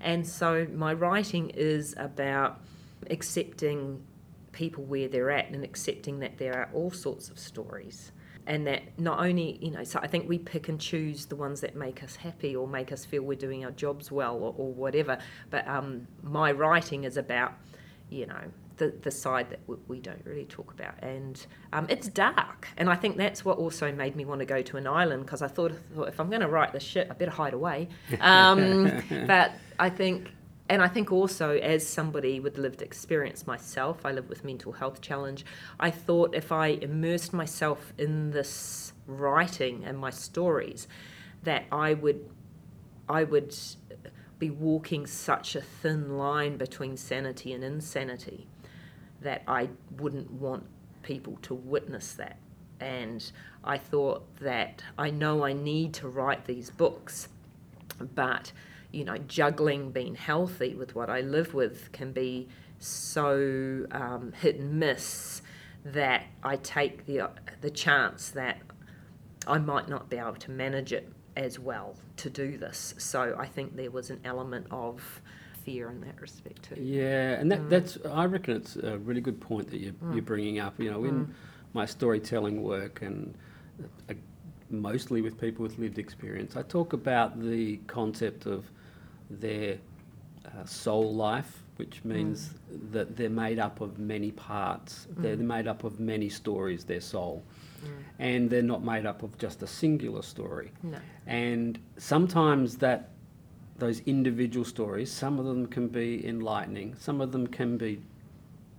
and 0.01 0.27
so 0.27 0.67
my 0.73 0.93
writing 0.93 1.51
is 1.51 1.95
about 1.97 2.61
accepting 3.11 4.03
people 4.53 4.85
where 4.85 5.09
they're 5.09 5.31
at 5.31 5.51
and 5.51 5.65
accepting 5.65 6.21
that 6.21 6.39
there 6.39 6.55
are 6.55 6.69
all 6.73 6.91
sorts 6.91 7.29
of 7.29 7.39
stories 7.39 8.13
and 8.47 8.67
that 8.67 8.83
not 8.99 9.19
only 9.19 9.59
you 9.61 9.71
know 9.71 9.83
so 9.83 9.99
i 10.03 10.07
think 10.07 10.29
we 10.29 10.39
pick 10.39 10.69
and 10.69 10.81
choose 10.81 11.27
the 11.27 11.37
ones 11.37 11.61
that 11.61 11.75
make 11.75 12.03
us 12.03 12.17
happy 12.17 12.55
or 12.55 12.69
make 12.69 12.93
us 12.93 13.05
feel 13.05 13.23
we're 13.23 13.35
doing 13.37 13.65
our 13.65 13.71
jobs 13.73 14.13
well 14.13 14.37
or, 14.37 14.55
or 14.57 14.73
whatever 14.73 15.19
but 15.51 15.67
um, 15.67 16.07
my 16.23 16.53
writing 16.53 17.05
is 17.05 17.17
about 17.17 17.53
you 18.11 18.27
know 18.27 18.43
the, 18.77 18.93
the 19.03 19.11
side 19.11 19.51
that 19.51 19.61
w- 19.67 19.83
we 19.89 20.01
don't 20.01 20.25
really 20.25 20.45
talk 20.45 20.73
about. 20.73 20.95
And 21.03 21.45
um, 21.73 21.87
it's 21.89 22.09
dark. 22.09 22.69
And 22.77 22.89
i 22.89 22.97
think 22.97 23.17
that's 23.17 23.45
what 23.45 23.59
also 23.59 23.93
made 23.93 24.17
me 24.17 24.25
want 24.25 24.41
to 24.41 24.45
go 24.45 24.63
to 24.63 24.77
an 24.77 24.87
island 24.87 25.25
because 25.25 25.43
i 25.43 25.49
thought, 25.49 25.73
thought 25.95 26.09
if 26.09 26.19
i'm 26.21 26.29
going 26.29 26.41
to 26.41 26.49
write 26.49 26.73
this 26.73 26.83
shit 26.83 27.09
i 27.11 27.15
better 27.15 27.31
hide 27.31 27.55
away. 27.55 27.89
Um, 28.21 29.03
but 29.27 29.53
i 29.79 29.89
think 29.89 30.31
and 30.69 30.81
I 30.81 30.89
think 30.89 31.13
also, 31.13 31.59
as 31.59 31.87
somebody 31.87 32.41
with 32.41 32.57
lived 32.57 32.81
experience 32.81 33.47
myself, 33.47 34.07
I 34.07 34.13
live 34.13 34.31
with 34.31 34.45
mental 34.45 34.73
health 34.73 35.03
challenge. 35.03 35.45
I 35.79 35.91
thought 35.91 36.35
if 36.35 36.53
I 36.53 36.69
immersed 36.69 37.35
myself 37.35 37.93
in 37.99 38.31
this 38.31 38.95
writing 39.07 39.85
and 39.85 39.99
my 39.99 40.09
stories, 40.09 40.89
that 41.43 41.65
I 41.71 41.93
would, 41.93 42.31
I 43.07 43.25
would 43.25 43.55
be 44.39 44.49
walking 44.49 45.07
such 45.07 45.55
a 45.55 45.61
thin 45.61 46.17
line 46.17 46.57
between 46.57 46.97
sanity 46.97 47.53
and 47.53 47.63
insanity, 47.63 48.47
that 49.25 49.43
I 49.49 49.69
wouldn't 49.99 50.31
want 50.31 50.65
people 51.03 51.39
to 51.43 51.55
witness 51.55 52.13
that. 52.15 52.39
And 52.81 53.31
I 53.65 53.79
thought 53.79 54.25
that 54.41 54.83
I 54.97 55.11
know 55.11 55.45
I 55.45 55.53
need 55.53 55.95
to 55.95 56.09
write 56.09 56.47
these 56.47 56.71
books, 56.71 57.29
but 58.15 58.53
you 58.93 59.05
know, 59.05 59.19
juggling 59.19 59.91
being 59.91 60.15
healthy 60.15 60.75
with 60.75 60.95
what 60.95 61.11
I 61.11 61.21
live 61.21 61.53
with 61.53 61.91
can 61.91 62.13
be 62.13 62.49
so 62.79 63.87
um, 63.91 64.33
hit 64.41 64.57
and 64.57 64.79
miss 64.79 65.43
that 65.85 66.25
I 66.43 66.57
take 66.57 67.07
the 67.07 67.31
the 67.61 67.71
chance 67.71 68.31
that 68.31 68.59
I 69.47 69.59
might 69.59 69.89
not 69.89 70.09
be 70.09 70.17
able 70.17 70.37
to 70.37 70.51
manage 70.51 70.93
it 70.93 71.13
as 71.37 71.59
well 71.59 71.97
to 72.19 72.31
do 72.31 72.57
this. 72.57 72.95
So 72.99 73.37
I 73.39 73.47
think 73.47 73.77
there 73.77 73.91
was 73.91 74.11
an 74.11 74.21
element 74.25 74.67
of 74.71 75.21
fear 75.65 75.91
in 75.91 76.01
that 76.03 76.21
respect 76.21 76.63
too. 76.63 76.81
Yeah, 76.81 77.33
and 77.33 77.51
that, 77.51 77.61
mm. 77.61 77.69
that's 77.69 77.99
I 78.11 78.27
reckon 78.27 78.57
it's 78.57 78.77
a 78.77 78.99
really 78.99 79.21
good 79.21 79.41
point 79.41 79.71
that 79.71 79.81
you're, 79.81 79.93
mm. 79.93 80.15
you're 80.15 80.23
bringing 80.23 80.59
up. 80.59 80.79
You 80.79 80.91
know, 80.91 81.05
in 81.05 81.27
mm. 81.27 81.33
my 81.73 81.87
storytelling 81.87 82.63
work 82.63 83.03
and 83.03 83.35
uh, 83.83 84.13
uh, 84.13 84.15
mostly 84.71 85.23
with 85.23 85.41
people 85.41 85.63
with 85.63 85.79
lived 85.79 85.99
experience, 85.99 86.57
I 86.57 86.63
talk 86.63 86.93
about 86.93 87.41
the 87.41 87.79
concept 87.87 88.47
of 88.47 88.71
their 89.31 89.79
uh, 90.45 90.65
soul 90.67 91.15
life, 91.15 91.63
which 91.77 92.05
means 92.05 92.51
that 92.91 93.17
they're 93.17 93.31
made 93.31 93.59
up 93.59 93.81
of 93.81 93.99
many 93.99 94.31
parts. 94.31 95.09
They're 95.17 95.37
made 95.37 95.67
up 95.67 95.85
of 95.85 95.99
many 95.99 96.29
stories. 96.29 96.85
Their 96.85 97.01
soul, 97.01 97.43
and 98.19 98.51
they're 98.51 98.63
not 98.63 98.85
made 98.85 99.07
up 99.07 99.23
of 99.23 99.37
just 99.39 99.63
a 99.63 99.67
singular 99.67 100.23
story. 100.23 100.73
No. 100.83 100.99
And 101.27 101.79
sometimes 101.97 102.77
that 102.79 103.14
those 103.79 104.01
individual 104.01 104.65
stories, 104.65 105.11
some 105.11 105.39
of 105.39 105.47
them 105.47 105.67
can 105.67 105.89
be 105.89 106.27
enlightening, 106.27 106.95
some 106.99 107.21
of 107.21 107.33
them 107.33 107.47
can 107.47 107.77
be 107.77 108.01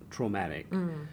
traumatic. 0.09 0.69
Mm. 0.69 1.07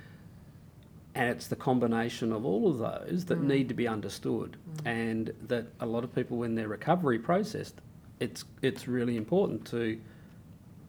And 1.15 1.29
it's 1.29 1.49
the 1.49 1.57
combination 1.57 2.33
of 2.33 2.47
all 2.47 2.71
of 2.71 2.79
those 2.79 3.27
that 3.27 3.39
mm. 3.39 3.45
need 3.45 3.69
to 3.69 3.75
be 3.75 3.87
understood. 3.89 4.57
Mm. 4.57 4.87
And 4.87 5.35
that 5.49 5.67
a 5.81 5.87
lot 5.87 6.05
of 6.05 6.15
people, 6.15 6.39
when 6.39 6.55
their 6.55 6.69
recovery 6.69 7.19
processed, 7.19 7.81
it's, 8.21 8.45
it's 8.63 8.87
really 8.87 9.17
important 9.17 9.67
to 9.67 9.99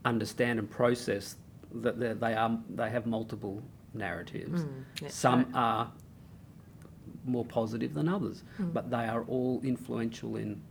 understand 0.05 0.59
and 0.59 0.69
process 0.69 1.35
that 1.73 1.99
they're- 1.99 2.13
they, 2.13 2.89
have 2.89 3.07
multiple 3.07 3.63
narratives. 3.93 4.65
that's 5.01 5.15
Some 5.15 5.39
right. 5.45 5.55
are 5.55 5.91
more 7.25 7.45
positive 7.45 7.93
than 7.93 8.07
others, 8.07 8.43
but 8.59 8.91
they 8.91 9.05
are 9.07 9.23
all 9.23 9.61
influential 9.63 10.35
in 10.35 10.61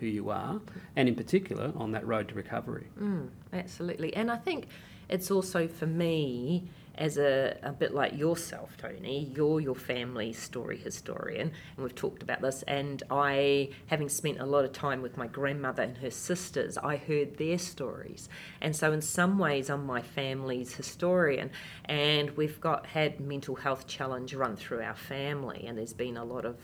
who 0.00 0.06
you 0.06 0.30
are, 0.30 0.60
and 0.96 1.08
in 1.08 1.14
particular 1.14 1.72
on 1.76 1.92
that 1.92 2.06
road 2.06 2.28
to 2.28 2.34
recovery. 2.34 2.86
Mm, 3.00 3.28
absolutely. 3.52 4.14
And 4.14 4.30
I 4.30 4.36
think 4.36 4.68
it's 5.08 5.30
also 5.30 5.68
for 5.68 5.86
me, 5.86 6.68
as 6.98 7.16
a, 7.16 7.56
a 7.62 7.70
bit 7.70 7.94
like 7.94 8.18
yourself, 8.18 8.76
Tony, 8.76 9.30
you're 9.34 9.60
your 9.60 9.76
family 9.76 10.32
story 10.32 10.76
historian, 10.76 11.52
and 11.76 11.84
we've 11.84 11.94
talked 11.94 12.24
about 12.24 12.42
this. 12.42 12.64
And 12.64 13.02
I, 13.08 13.70
having 13.86 14.08
spent 14.08 14.40
a 14.40 14.44
lot 14.44 14.64
of 14.64 14.72
time 14.72 15.00
with 15.00 15.16
my 15.16 15.28
grandmother 15.28 15.84
and 15.84 15.96
her 15.98 16.10
sisters, 16.10 16.76
I 16.76 16.96
heard 16.96 17.36
their 17.38 17.58
stories. 17.58 18.28
And 18.60 18.74
so, 18.74 18.92
in 18.92 19.00
some 19.00 19.38
ways, 19.38 19.70
I'm 19.70 19.86
my 19.86 20.02
family's 20.02 20.74
historian. 20.74 21.52
And 21.84 22.36
we've 22.36 22.60
got 22.60 22.86
had 22.86 23.20
mental 23.20 23.54
health 23.54 23.86
challenge 23.86 24.34
run 24.34 24.56
through 24.56 24.82
our 24.82 24.96
family, 24.96 25.64
and 25.66 25.78
there's 25.78 25.92
been 25.92 26.16
a 26.16 26.24
lot 26.24 26.44
of 26.44 26.56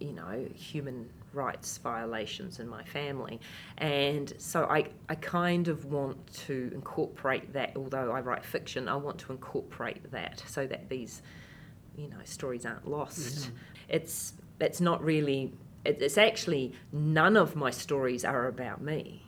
you 0.00 0.12
know, 0.12 0.46
human 0.54 1.08
rights 1.34 1.78
violations 1.78 2.58
in 2.60 2.68
my 2.68 2.82
family. 2.84 3.40
And 3.78 4.32
so 4.38 4.64
I, 4.64 4.86
I 5.08 5.14
kind 5.16 5.68
of 5.68 5.84
want 5.86 6.32
to 6.46 6.70
incorporate 6.74 7.52
that, 7.54 7.72
although 7.76 8.12
I 8.12 8.20
write 8.20 8.44
fiction, 8.44 8.88
I 8.88 8.96
want 8.96 9.18
to 9.20 9.32
incorporate 9.32 10.10
that 10.12 10.42
so 10.46 10.66
that 10.66 10.88
these, 10.88 11.22
you 11.96 12.08
know, 12.08 12.16
stories 12.24 12.64
aren't 12.64 12.88
lost. 12.88 13.50
It's, 13.88 14.34
it's 14.60 14.80
not 14.80 15.02
really, 15.04 15.52
it- 15.84 16.00
it's 16.00 16.18
actually, 16.18 16.72
none 16.92 17.36
of 17.36 17.54
my 17.56 17.70
stories 17.70 18.24
are 18.24 18.46
about 18.48 18.80
me. 18.80 19.20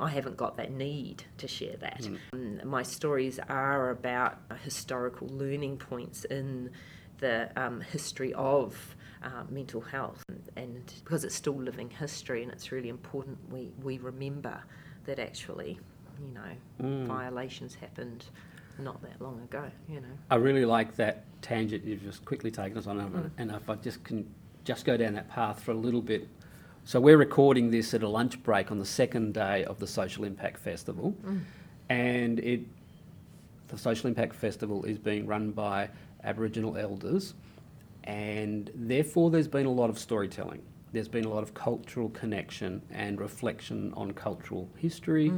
I 0.00 0.08
haven't 0.08 0.38
got 0.38 0.56
that 0.56 0.70
need 0.72 1.24
to 1.36 1.46
share 1.46 1.76
that. 1.76 2.08
Um, 2.32 2.60
My 2.64 2.82
stories 2.82 3.38
are 3.48 3.90
about 3.90 4.38
historical 4.64 5.28
learning 5.28 5.76
points 5.76 6.24
in 6.24 6.70
the 7.18 7.50
um, 7.56 7.82
history 7.82 8.32
of 8.32 8.96
uh, 9.22 9.44
mental 9.50 9.80
health, 9.80 10.22
and 10.56 10.92
because 11.04 11.24
it's 11.24 11.34
still 11.34 11.54
living 11.54 11.90
history, 11.90 12.42
and 12.42 12.52
it's 12.52 12.72
really 12.72 12.88
important 12.88 13.38
we, 13.50 13.70
we 13.82 13.98
remember 13.98 14.62
that 15.04 15.18
actually, 15.18 15.78
you 16.20 16.34
know, 16.34 16.86
mm. 16.86 17.06
violations 17.06 17.74
happened 17.74 18.24
not 18.78 19.02
that 19.02 19.20
long 19.20 19.40
ago. 19.42 19.70
You 19.88 20.00
know. 20.00 20.18
I 20.30 20.36
really 20.36 20.64
like 20.64 20.96
that 20.96 21.24
tangent 21.42 21.84
you've 21.84 22.02
just 22.02 22.24
quickly 22.24 22.50
taken 22.50 22.78
us 22.78 22.86
on, 22.86 22.98
mm. 22.98 23.30
and 23.38 23.50
if 23.50 23.68
I 23.68 23.76
just 23.76 24.02
can 24.04 24.28
just 24.64 24.84
go 24.84 24.96
down 24.96 25.14
that 25.14 25.28
path 25.28 25.62
for 25.62 25.72
a 25.72 25.76
little 25.76 26.02
bit. 26.02 26.28
So 26.84 27.00
we're 27.00 27.16
recording 27.16 27.70
this 27.70 27.94
at 27.94 28.02
a 28.02 28.08
lunch 28.08 28.42
break 28.42 28.72
on 28.72 28.78
the 28.78 28.84
second 28.84 29.34
day 29.34 29.64
of 29.64 29.78
the 29.78 29.86
Social 29.86 30.24
Impact 30.24 30.58
Festival, 30.58 31.14
mm. 31.24 31.40
and 31.88 32.38
it 32.40 32.60
the 33.68 33.78
Social 33.78 34.08
Impact 34.08 34.34
Festival 34.34 34.84
is 34.84 34.98
being 34.98 35.26
run 35.26 35.50
by 35.50 35.88
Aboriginal 36.24 36.76
elders, 36.76 37.34
and 38.04 38.70
therefore 38.74 39.30
there's 39.30 39.48
been 39.48 39.66
a 39.66 39.72
lot 39.72 39.90
of 39.90 39.98
storytelling. 39.98 40.62
There's 40.92 41.08
been 41.08 41.24
a 41.24 41.28
lot 41.30 41.42
of 41.42 41.54
cultural 41.54 42.10
connection 42.10 42.82
and 42.90 43.18
reflection 43.18 43.94
on 43.96 44.12
cultural 44.12 44.68
history 44.76 45.32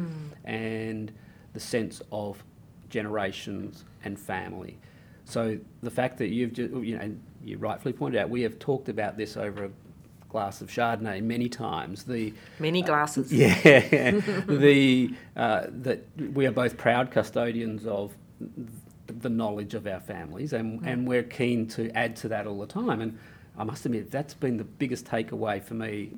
and 0.45 1.13
the 1.53 1.61
sense 1.61 2.03
of 2.11 2.43
generations 2.91 3.85
and 4.05 4.19
family. 4.19 4.79
So 5.25 5.59
the 5.83 5.91
fact 5.91 6.19
that 6.19 6.29
you've 6.29 6.53
just, 6.53 6.73
you 6.75 6.99
know, 6.99 7.15
you 7.45 7.59
rightfully 7.59 7.93
pointed 7.93 8.21
out, 8.21 8.31
we 8.31 8.43
have 8.43 8.59
talked 8.59 8.89
about 8.89 9.17
this 9.17 9.37
over 9.37 9.67
a 9.67 9.71
glass 10.29 10.61
of 10.61 10.69
Chardonnay 10.69 11.23
many 11.23 11.49
times. 11.49 12.03
The 12.05 12.35
Many 12.59 12.83
glasses. 12.83 13.33
yeah, 13.45 14.11
the 14.49 15.15
uh, 15.37 15.67
that 15.69 16.05
we 16.35 16.47
are 16.47 16.51
both 16.51 16.77
proud 16.77 17.11
custodians 17.11 17.87
of 17.87 18.13
the 19.07 19.29
knowledge 19.29 19.75
of 19.75 19.87
our 19.87 20.01
families, 20.01 20.53
and, 20.53 20.85
and 20.87 21.07
we're 21.07 21.23
keen 21.23 21.67
to 21.69 21.91
add 21.97 22.17
to 22.17 22.29
that 22.29 22.47
all 22.47 22.59
the 22.59 22.67
time. 22.67 23.01
And 23.01 23.19
I 23.57 23.65
must 23.65 23.85
admit, 23.87 24.11
that's 24.11 24.35
been 24.35 24.57
the 24.57 24.65
biggest 24.65 25.05
takeaway 25.05 25.63
for 25.63 25.75
me, 25.75 26.13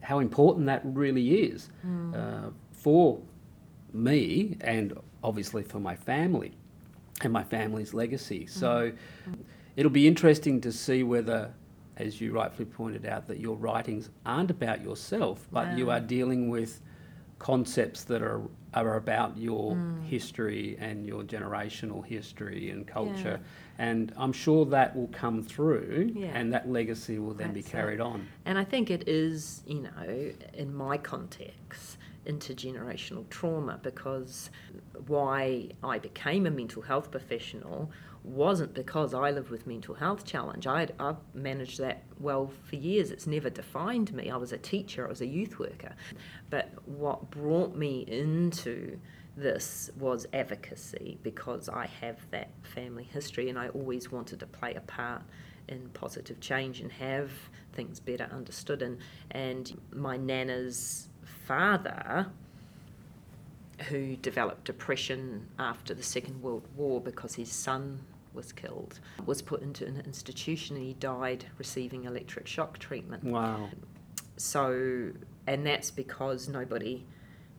how 0.00 0.20
important 0.20 0.66
that 0.66 0.82
really 0.84 1.42
is 1.42 1.68
uh, 2.14 2.50
for 2.72 3.20
me, 3.92 4.56
and 4.60 4.96
obviously 5.22 5.62
for 5.62 5.80
my 5.80 5.96
family 5.96 6.52
and 7.22 7.32
my 7.32 7.42
family's 7.42 7.92
legacy. 7.92 8.46
So 8.46 8.92
it'll 9.76 9.90
be 9.90 10.06
interesting 10.06 10.60
to 10.60 10.72
see 10.72 11.02
whether, 11.02 11.52
as 11.96 12.20
you 12.20 12.32
rightfully 12.32 12.66
pointed 12.66 13.04
out, 13.06 13.26
that 13.26 13.40
your 13.40 13.56
writings 13.56 14.10
aren't 14.24 14.50
about 14.50 14.82
yourself, 14.82 15.46
but 15.50 15.76
you 15.76 15.90
are 15.90 16.00
dealing 16.00 16.48
with 16.48 16.80
concepts 17.38 18.04
that 18.04 18.22
are 18.22 18.42
are 18.74 18.96
about 18.96 19.36
your 19.36 19.72
mm. 19.72 20.04
history 20.04 20.76
and 20.78 21.06
your 21.06 21.22
generational 21.22 22.04
history 22.04 22.70
and 22.70 22.86
culture. 22.86 23.40
And 23.78 24.12
I'm 24.16 24.32
sure 24.32 24.66
that 24.66 24.94
will 24.94 25.08
come 25.08 25.42
through 25.42 26.12
Yeah. 26.14 26.28
and 26.34 26.52
that 26.52 26.68
legacy 26.68 27.18
will 27.18 27.34
then 27.34 27.52
be 27.52 27.60
That's 27.60 27.72
it. 27.72 27.76
carried 27.76 28.00
on. 28.00 28.28
And 28.44 28.58
I 28.58 28.64
think 28.64 28.90
it 28.90 29.08
is, 29.08 29.62
you 29.66 29.82
know, 29.82 30.32
in 30.52 30.74
my 30.74 30.98
context, 30.98 31.96
intergenerational 32.26 33.28
trauma 33.30 33.80
because 33.82 34.50
why 35.06 35.70
I 35.82 35.98
became 35.98 36.46
a 36.46 36.50
mental 36.50 36.82
health 36.82 37.10
professional 37.10 37.90
wasn't 38.28 38.74
because 38.74 39.14
I 39.14 39.30
live 39.30 39.50
with 39.50 39.66
mental 39.66 39.94
health 39.94 40.24
challenge. 40.24 40.66
I'd, 40.66 40.92
I've 40.98 41.16
managed 41.34 41.78
that 41.80 42.02
well 42.20 42.52
for 42.64 42.76
years. 42.76 43.10
It's 43.10 43.26
never 43.26 43.50
defined 43.50 44.12
me. 44.12 44.30
I 44.30 44.36
was 44.36 44.52
a 44.52 44.58
teacher, 44.58 45.06
I 45.06 45.08
was 45.08 45.20
a 45.20 45.26
youth 45.26 45.58
worker. 45.58 45.94
But 46.50 46.70
what 46.86 47.30
brought 47.30 47.74
me 47.74 48.04
into 48.06 48.98
this 49.36 49.90
was 49.98 50.26
advocacy 50.32 51.18
because 51.22 51.68
I 51.68 51.86
have 52.00 52.18
that 52.30 52.50
family 52.62 53.04
history 53.04 53.48
and 53.48 53.58
I 53.58 53.68
always 53.68 54.10
wanted 54.10 54.40
to 54.40 54.46
play 54.46 54.74
a 54.74 54.80
part 54.80 55.22
in 55.68 55.88
positive 55.90 56.40
change 56.40 56.80
and 56.80 56.90
have 56.92 57.30
things 57.72 58.00
better 58.00 58.28
understood. 58.32 58.82
And, 58.82 58.98
and 59.30 59.80
my 59.92 60.16
nana's 60.16 61.08
father, 61.46 62.26
who 63.88 64.16
developed 64.16 64.64
depression 64.64 65.46
after 65.58 65.94
the 65.94 66.02
Second 66.02 66.42
World 66.42 66.66
War 66.76 67.00
because 67.00 67.34
his 67.34 67.50
son 67.50 68.00
was 68.38 68.52
killed, 68.52 69.00
was 69.26 69.42
put 69.42 69.60
into 69.60 69.84
an 69.84 70.00
institution 70.06 70.76
and 70.76 70.86
he 70.86 70.94
died 70.94 71.44
receiving 71.58 72.04
electric 72.04 72.46
shock 72.46 72.78
treatment. 72.78 73.22
Wow. 73.24 73.68
So, 74.38 75.10
and 75.46 75.66
that's 75.66 75.90
because 75.90 76.48
nobody 76.48 77.04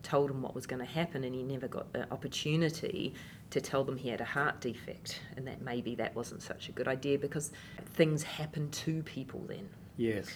told 0.02 0.30
him 0.30 0.42
what 0.42 0.54
was 0.54 0.66
going 0.66 0.80
to 0.80 0.90
happen, 0.90 1.24
and 1.24 1.34
he 1.34 1.42
never 1.42 1.68
got 1.68 1.92
the 1.92 2.10
opportunity 2.10 3.14
to 3.50 3.60
tell 3.60 3.84
them 3.84 3.96
he 3.96 4.08
had 4.08 4.20
a 4.20 4.24
heart 4.24 4.60
defect, 4.60 5.20
and 5.36 5.46
that 5.46 5.60
maybe 5.60 5.94
that 5.96 6.14
wasn't 6.16 6.42
such 6.42 6.70
a 6.70 6.72
good 6.72 6.88
idea 6.88 7.18
because 7.18 7.52
things 7.94 8.22
happen 8.22 8.70
to 8.70 9.02
people 9.02 9.44
then. 9.46 9.68
Yes. 9.96 10.28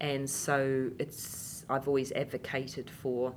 And 0.00 0.28
so 0.28 0.90
it's 0.98 1.64
I've 1.70 1.86
always 1.86 2.10
advocated 2.12 2.90
for 2.90 3.32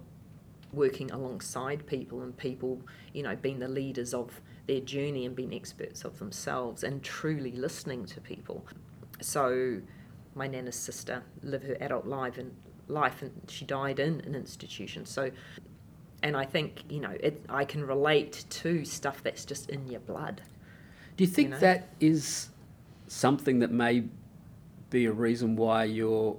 working 0.73 1.11
alongside 1.11 1.85
people 1.85 2.21
and 2.21 2.35
people, 2.35 2.81
you 3.13 3.21
know, 3.23 3.35
being 3.35 3.59
the 3.59 3.67
leaders 3.67 4.13
of 4.13 4.41
their 4.67 4.81
journey 4.81 5.25
and 5.25 5.35
being 5.35 5.53
experts 5.53 6.03
of 6.03 6.17
themselves 6.19 6.83
and 6.83 7.03
truly 7.03 7.51
listening 7.51 8.05
to 8.05 8.21
people. 8.21 8.65
So 9.21 9.81
my 10.33 10.47
nana's 10.47 10.75
sister 10.75 11.23
lived 11.43 11.65
her 11.65 11.77
adult 11.79 12.05
life 12.05 12.37
and 12.37 12.53
life 12.87 13.21
and 13.21 13.31
she 13.47 13.65
died 13.65 13.99
in 13.99 14.21
an 14.21 14.35
institution. 14.35 15.05
So 15.05 15.31
and 16.23 16.35
I 16.35 16.45
think, 16.45 16.83
you 16.89 16.99
know, 16.99 17.15
it 17.19 17.43
I 17.49 17.65
can 17.65 17.85
relate 17.85 18.45
to 18.49 18.85
stuff 18.85 19.21
that's 19.23 19.45
just 19.45 19.69
in 19.69 19.87
your 19.87 19.99
blood. 19.99 20.41
Do 21.17 21.23
you 21.23 21.29
think 21.29 21.51
know? 21.51 21.59
that 21.59 21.89
is 21.99 22.49
something 23.07 23.59
that 23.59 23.71
may 23.71 24.05
be 24.89 25.05
a 25.05 25.11
reason 25.11 25.55
why 25.55 25.83
you're 25.85 26.37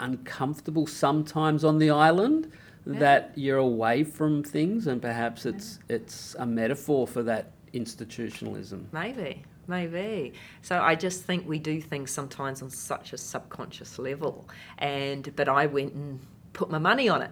uncomfortable 0.00 0.86
sometimes 0.86 1.64
on 1.64 1.78
the 1.78 1.90
island? 1.90 2.50
That 2.96 3.32
you're 3.34 3.58
away 3.58 4.02
from 4.02 4.42
things, 4.42 4.86
and 4.86 5.02
perhaps 5.02 5.44
it's 5.44 5.78
it's 5.88 6.34
a 6.38 6.46
metaphor 6.46 7.06
for 7.06 7.22
that 7.24 7.52
institutionalism. 7.74 8.88
Maybe, 8.92 9.44
maybe. 9.66 10.32
So 10.62 10.80
I 10.80 10.94
just 10.94 11.24
think 11.24 11.46
we 11.46 11.58
do 11.58 11.82
things 11.82 12.10
sometimes 12.10 12.62
on 12.62 12.70
such 12.70 13.12
a 13.12 13.18
subconscious 13.18 13.98
level. 13.98 14.48
And 14.78 15.34
but 15.36 15.48
I 15.48 15.66
went 15.66 15.92
and 15.92 16.20
put 16.54 16.70
my 16.70 16.78
money 16.78 17.08
on 17.08 17.22
it. 17.22 17.30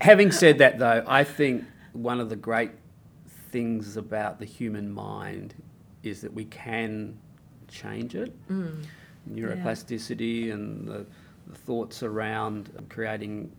Having 0.00 0.32
said 0.32 0.58
that, 0.58 0.78
though, 0.78 1.02
I 1.06 1.24
think 1.24 1.64
one 1.92 2.20
of 2.20 2.28
the 2.28 2.36
great 2.36 2.70
things 3.50 3.96
about 3.96 4.38
the 4.38 4.44
human 4.44 4.92
mind 4.92 5.54
is 6.02 6.20
that 6.20 6.32
we 6.32 6.44
can 6.44 7.18
change 7.68 8.14
it. 8.14 8.32
Mm. 8.48 8.84
Neuroplasticity 9.32 10.52
and 10.52 10.86
the, 10.86 10.92
the 10.92 11.06
thoughts 11.54 12.02
around 12.02 12.70
creating 12.88 13.50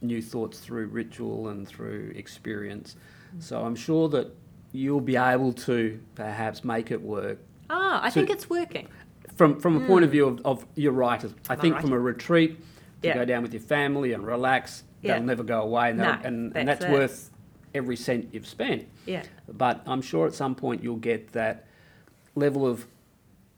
new 0.00 0.22
thoughts 0.22 0.58
through 0.60 0.86
ritual 0.86 1.48
and 1.48 1.66
through 1.66 2.12
experience. 2.16 2.96
So 3.38 3.60
I'm 3.64 3.74
sure 3.76 4.08
that 4.10 4.34
you'll 4.72 5.00
be 5.00 5.16
able 5.16 5.52
to 5.52 5.98
perhaps 6.14 6.64
make 6.64 6.90
it 6.90 7.00
work 7.02 7.38
Ah, 7.70 8.02
I 8.02 8.08
So- 8.08 8.14
think 8.14 8.30
it's 8.30 8.48
working. 8.48 8.88
from 9.36 9.60
from 9.60 9.82
a 9.82 9.86
point 9.86 10.04
of 10.04 10.10
view 10.10 10.26
of, 10.26 10.40
of 10.46 10.66
your 10.74 10.92
writers. 10.92 11.34
I 11.50 11.54
My 11.54 11.60
think 11.60 11.78
from 11.80 11.92
a 11.92 11.98
retreat 12.00 12.58
to 13.02 13.08
Yeah. 13.08 13.14
go 13.14 13.24
down 13.26 13.42
with 13.42 13.52
your 13.52 13.60
family 13.60 14.12
and 14.14 14.26
relax, 14.26 14.84
Yeah. 15.02 15.14
they'll 15.18 15.26
never 15.26 15.42
go 15.44 15.60
away, 15.62 15.90
and, 15.90 15.98
No, 15.98 16.04
and, 16.24 16.46
that's 16.52 16.56
and 16.56 16.68
that's 16.68 16.86
worth 16.86 17.30
every 17.74 17.94
cent 17.96 18.30
you've 18.32 18.46
spent. 18.46 18.86
Yeah. 19.04 19.22
But 19.46 19.82
I'm 19.86 20.00
sure 20.00 20.26
at 20.26 20.32
some 20.32 20.54
point 20.54 20.82
you'll 20.82 20.96
get 20.96 21.32
that 21.32 21.66
level 22.34 22.66
of 22.66 22.86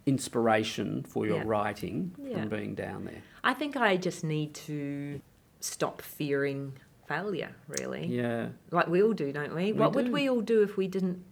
inspiration 0.07 1.03
for 1.05 1.25
your 1.27 1.37
Yeah. 1.39 1.43
writing 1.47 2.13
Yeah. 2.23 2.41
from 2.41 2.49
being 2.49 2.75
down 2.75 3.05
there. 3.05 3.23
I 3.43 3.55
think 3.55 3.77
I 3.77 3.97
just 3.97 4.23
need 4.25 4.55
to 4.67 5.21
stop 5.61 6.03
fearing 6.03 6.73
failure, 7.09 7.55
really. 7.69 8.07
Yeah. 8.07 8.49
Like 8.71 8.89
we 8.89 9.03
all 9.03 9.13
do, 9.13 9.33
don't 9.33 9.55
we? 9.55 9.67
We 9.67 9.73
what 9.73 9.95
would 9.95 10.13
we 10.13 10.29
all 10.29 10.41
do 10.41 10.63
if 10.63 10.77
we 10.77 10.87
didn't 10.89 11.25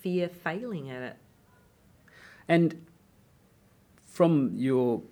fear 0.00 0.28
failing 0.28 0.90
at 0.90 1.02
it? 1.02 1.16
And 2.48 2.84
from 4.06 4.52
your 4.54 5.02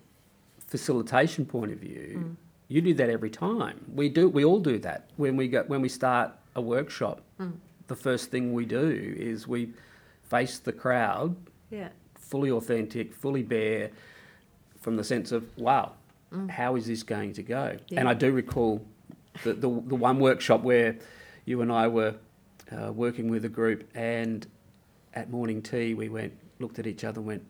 facilitation 0.58 1.46
point 1.46 1.72
of 1.72 1.78
view, 1.78 2.20
Mm. 2.24 2.36
you 2.68 2.80
do 2.82 2.94
that 2.94 3.08
every 3.10 3.30
time. 3.30 3.84
We 3.94 4.08
do. 4.08 4.28
We 4.28 4.44
all 4.44 4.60
do 4.60 4.78
that 4.80 5.08
when 5.16 5.36
we 5.36 5.48
go 5.48 5.64
when 5.64 5.80
we 5.82 5.88
start 5.88 6.32
a 6.54 6.60
workshop. 6.60 7.22
Mm. 7.40 7.52
The 7.86 7.96
first 7.96 8.30
thing 8.30 8.52
we 8.52 8.66
do 8.66 9.14
is 9.16 9.46
we 9.48 9.70
face 10.24 10.58
the 10.58 10.72
crowd, 10.72 11.36
Yeah. 11.70 11.88
fully 12.14 12.50
authentic, 12.50 13.14
fully 13.14 13.42
bare, 13.42 13.90
from 14.80 14.96
the 14.96 15.04
sense 15.04 15.32
of, 15.32 15.44
wow, 15.56 15.92
how 16.50 16.76
is 16.76 16.86
this 16.86 17.02
going 17.02 17.32
to 17.34 17.42
go? 17.42 17.76
Yeah. 17.88 18.00
And 18.00 18.08
I 18.08 18.14
do 18.14 18.32
recall 18.32 18.84
the, 19.44 19.54
the, 19.54 19.68
the 19.68 19.94
one 19.94 20.18
workshop 20.18 20.62
where 20.62 20.98
you 21.44 21.62
and 21.62 21.72
I 21.72 21.88
were 21.88 22.16
uh, 22.70 22.92
working 22.92 23.30
with 23.30 23.44
a 23.44 23.48
group, 23.48 23.88
and 23.94 24.46
at 25.14 25.30
morning 25.30 25.62
tea, 25.62 25.94
we 25.94 26.08
went, 26.08 26.34
looked 26.58 26.78
at 26.78 26.86
each 26.86 27.04
other 27.04 27.20
and 27.20 27.26
went, 27.26 27.46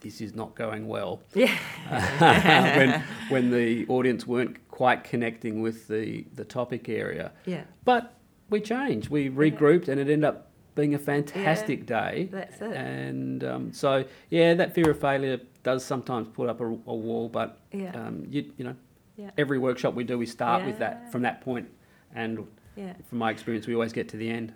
this 0.00 0.20
is 0.20 0.34
not 0.34 0.54
going 0.54 0.86
well. 0.86 1.22
Yeah. 1.34 1.56
when, 2.76 3.02
when 3.30 3.50
the 3.50 3.86
audience 3.88 4.26
weren't 4.26 4.68
quite 4.68 5.02
connecting 5.02 5.62
with 5.62 5.88
the, 5.88 6.26
the 6.34 6.44
topic 6.44 6.90
area. 6.90 7.32
Yeah. 7.46 7.62
But 7.84 8.14
we 8.50 8.60
changed. 8.60 9.08
We 9.08 9.30
regrouped, 9.30 9.88
and 9.88 9.98
it 9.98 10.10
ended 10.10 10.24
up 10.24 10.50
being 10.74 10.94
a 10.94 10.98
fantastic 10.98 11.86
day. 11.86 12.28
that's 12.30 12.60
it. 12.60 12.76
And 12.76 13.42
um, 13.44 13.72
so, 13.72 14.04
yeah, 14.28 14.54
that 14.54 14.74
fear 14.74 14.90
of 14.90 15.00
failure 15.00 15.40
does 15.64 15.84
sometimes 15.84 16.28
put 16.28 16.48
up 16.48 16.60
a, 16.60 16.64
a 16.66 16.68
wall, 16.94 17.28
but 17.28 17.58
Yeah. 17.72 17.90
um, 17.96 18.24
you, 18.30 18.52
you 18.56 18.64
know, 18.64 18.76
Yeah. 19.16 19.30
every 19.36 19.58
workshop 19.58 19.94
we 19.94 20.04
do, 20.04 20.16
we 20.16 20.26
start 20.26 20.64
with 20.64 20.78
that 20.78 21.10
from 21.10 21.22
that 21.22 21.40
point, 21.40 21.68
and 22.14 22.46
Yeah. 22.76 22.92
from 23.08 23.18
my 23.18 23.30
experience, 23.32 23.66
we 23.66 23.74
always 23.74 23.92
get 23.92 24.08
to 24.10 24.16
the 24.16 24.30
end. 24.30 24.52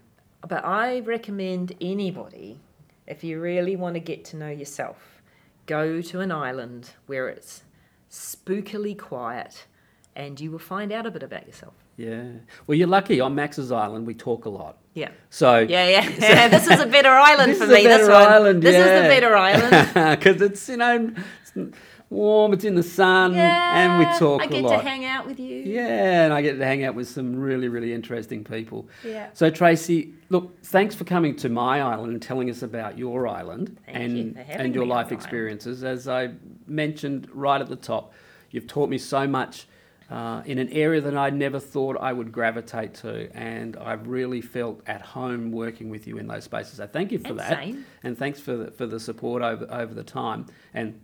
But 0.47 0.65
I 0.65 1.01
recommend 1.01 1.73
anybody, 1.81 2.61
if 3.07 3.25
you 3.25 3.41
really 3.41 3.75
want 3.75 3.95
to 3.95 4.01
get 4.01 4.25
to 4.27 4.37
know 4.37 4.51
yourself, 4.51 5.21
go 5.67 6.01
to 6.01 6.21
an 6.21 6.31
island 6.31 6.91
where 7.07 7.29
it's 7.29 7.65
spookily 8.11 8.97
quiet 8.97 9.67
and 10.15 10.41
you 10.41 10.51
will 10.51 10.59
find 10.59 10.93
out 10.93 11.07
a 11.07 11.11
bit 11.11 11.23
about 11.23 11.47
yourself. 11.47 11.75
Yeah. 11.99 12.29
Well, 12.67 12.79
you're 12.79 12.89
lucky. 12.89 13.21
On 13.21 13.35
Max's 13.35 13.73
Island, 13.73 14.07
we 14.07 14.15
talk 14.15 14.45
a 14.45 14.49
lot. 14.49 14.79
Yeah. 14.95 15.11
So 15.31 15.59
Yeah, 15.59 15.89
yeah. 15.89 16.49
this 16.49 16.69
is 16.69 16.81
a 16.81 16.87
better 16.87 17.11
island 17.11 17.53
This 17.53 17.59
for 17.59 17.65
is 17.65 17.71
a 17.71 17.75
me. 17.75 17.83
This 17.83 17.99
better 17.99 18.13
one. 18.13 18.33
island, 18.33 18.63
this 18.63 18.77
is 18.77 19.03
the 19.03 19.09
better 19.09 19.37
island. 19.37 20.19
because 20.19 20.41
it's 20.41 20.69
you 20.69 20.77
know 20.77 21.13
it's 21.43 21.77
warm, 22.09 22.53
it's 22.53 22.65
in 22.65 22.75
the 22.75 22.83
sun, 22.83 23.35
yeah, 23.35 23.79
and 23.79 23.99
we 23.99 24.19
talk 24.19 24.43
I 24.43 24.47
get 24.47 24.63
to 24.63 24.79
hang 24.79 25.05
out 25.05 25.27
with 25.27 25.39
you. 25.39 25.57
Yeah, 25.57 26.25
and 26.25 26.33
I 26.33 26.41
get 26.41 26.59
to 26.59 26.65
hang 26.65 26.85
out 26.85 26.95
with 26.95 27.09
some 27.09 27.37
really, 27.37 27.69
really 27.69 27.93
interesting 27.93 28.45
people. 28.45 28.89
Yeah. 29.05 29.29
So 29.35 29.51
Tracy, 29.51 30.15
look, 30.31 30.63
thanks 30.63 30.95
for 30.95 31.05
coming 31.05 31.37
to 31.37 31.49
my 31.49 31.83
island 31.83 32.13
and 32.13 32.23
telling 32.23 32.49
us 32.49 32.63
about 32.63 32.97
your 32.97 33.27
island 33.27 33.77
Thank 33.87 33.99
and 33.99 34.17
you 34.17 34.35
and 34.49 34.75
your 34.75 34.87
life 34.87 35.13
experiences. 35.13 35.85
As 35.85 36.09
I 36.09 36.31
mentioned 36.67 37.29
right 37.33 37.61
at 37.61 37.69
the 37.69 37.77
top, 37.77 38.15
you've 38.51 38.67
taught 38.67 38.89
me 38.89 38.99
so 38.99 39.27
much. 39.27 39.67
Uh, 40.11 40.43
in 40.47 40.59
an 40.59 40.71
area 40.71 41.03
that 41.03 41.15
I 41.15 41.29
never 41.29 41.61
thought 41.61 41.99
I 42.01 42.15
would 42.15 42.33
gravitate 42.33 42.95
to, 43.03 43.29
and 43.37 43.77
I've 43.77 44.07
really 44.07 44.41
felt 44.41 44.81
at 44.87 45.03
home 45.03 45.53
working 45.53 45.91
with 45.91 46.07
you 46.07 46.17
in 46.17 46.27
those 46.27 46.45
spaces. 46.45 46.77
So 46.79 46.87
thank 46.87 47.13
you 47.13 47.19
for 47.19 47.29
And 47.29 47.39
that, 47.41 47.59
same. 47.59 47.85
and 48.03 48.17
thanks 48.17 48.41
for 48.41 48.57
the, 48.57 48.71
for 48.71 48.87
the 48.87 48.99
support 48.99 49.43
over 49.43 49.67
over 49.71 49.93
the 49.93 50.03
time. 50.03 50.47
And 50.73 50.99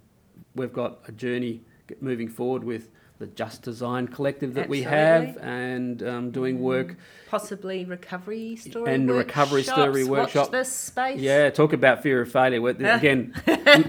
we've 0.55 0.73
got 0.73 1.01
a 1.07 1.13
journey 1.13 1.61
moving 2.01 2.29
forward 2.29 2.65
with 2.65 2.89
the 3.19 3.27
Just 3.27 3.61
Design 3.61 4.09
Collective 4.09 4.55
that 4.55 4.71
we 4.71 4.83
have, 4.85 5.37
and 5.37 6.03
um, 6.03 6.31
doing 6.31 6.61
work. 6.63 6.97
Possibly 7.29 7.85
recovery 7.85 8.57
story 8.57 8.93
And 8.95 9.07
the 9.09 9.13
recovery 9.13 9.65
story 9.65 10.05
workshop. 10.05 10.47
Watch 10.47 10.51
this 10.53 10.73
space. 10.73 11.21
Yeah, 11.21 11.51
talk 11.51 11.75
about 11.75 12.03
fear 12.03 12.23
of 12.23 12.33
failure. 12.33 12.67
Again, 12.69 13.35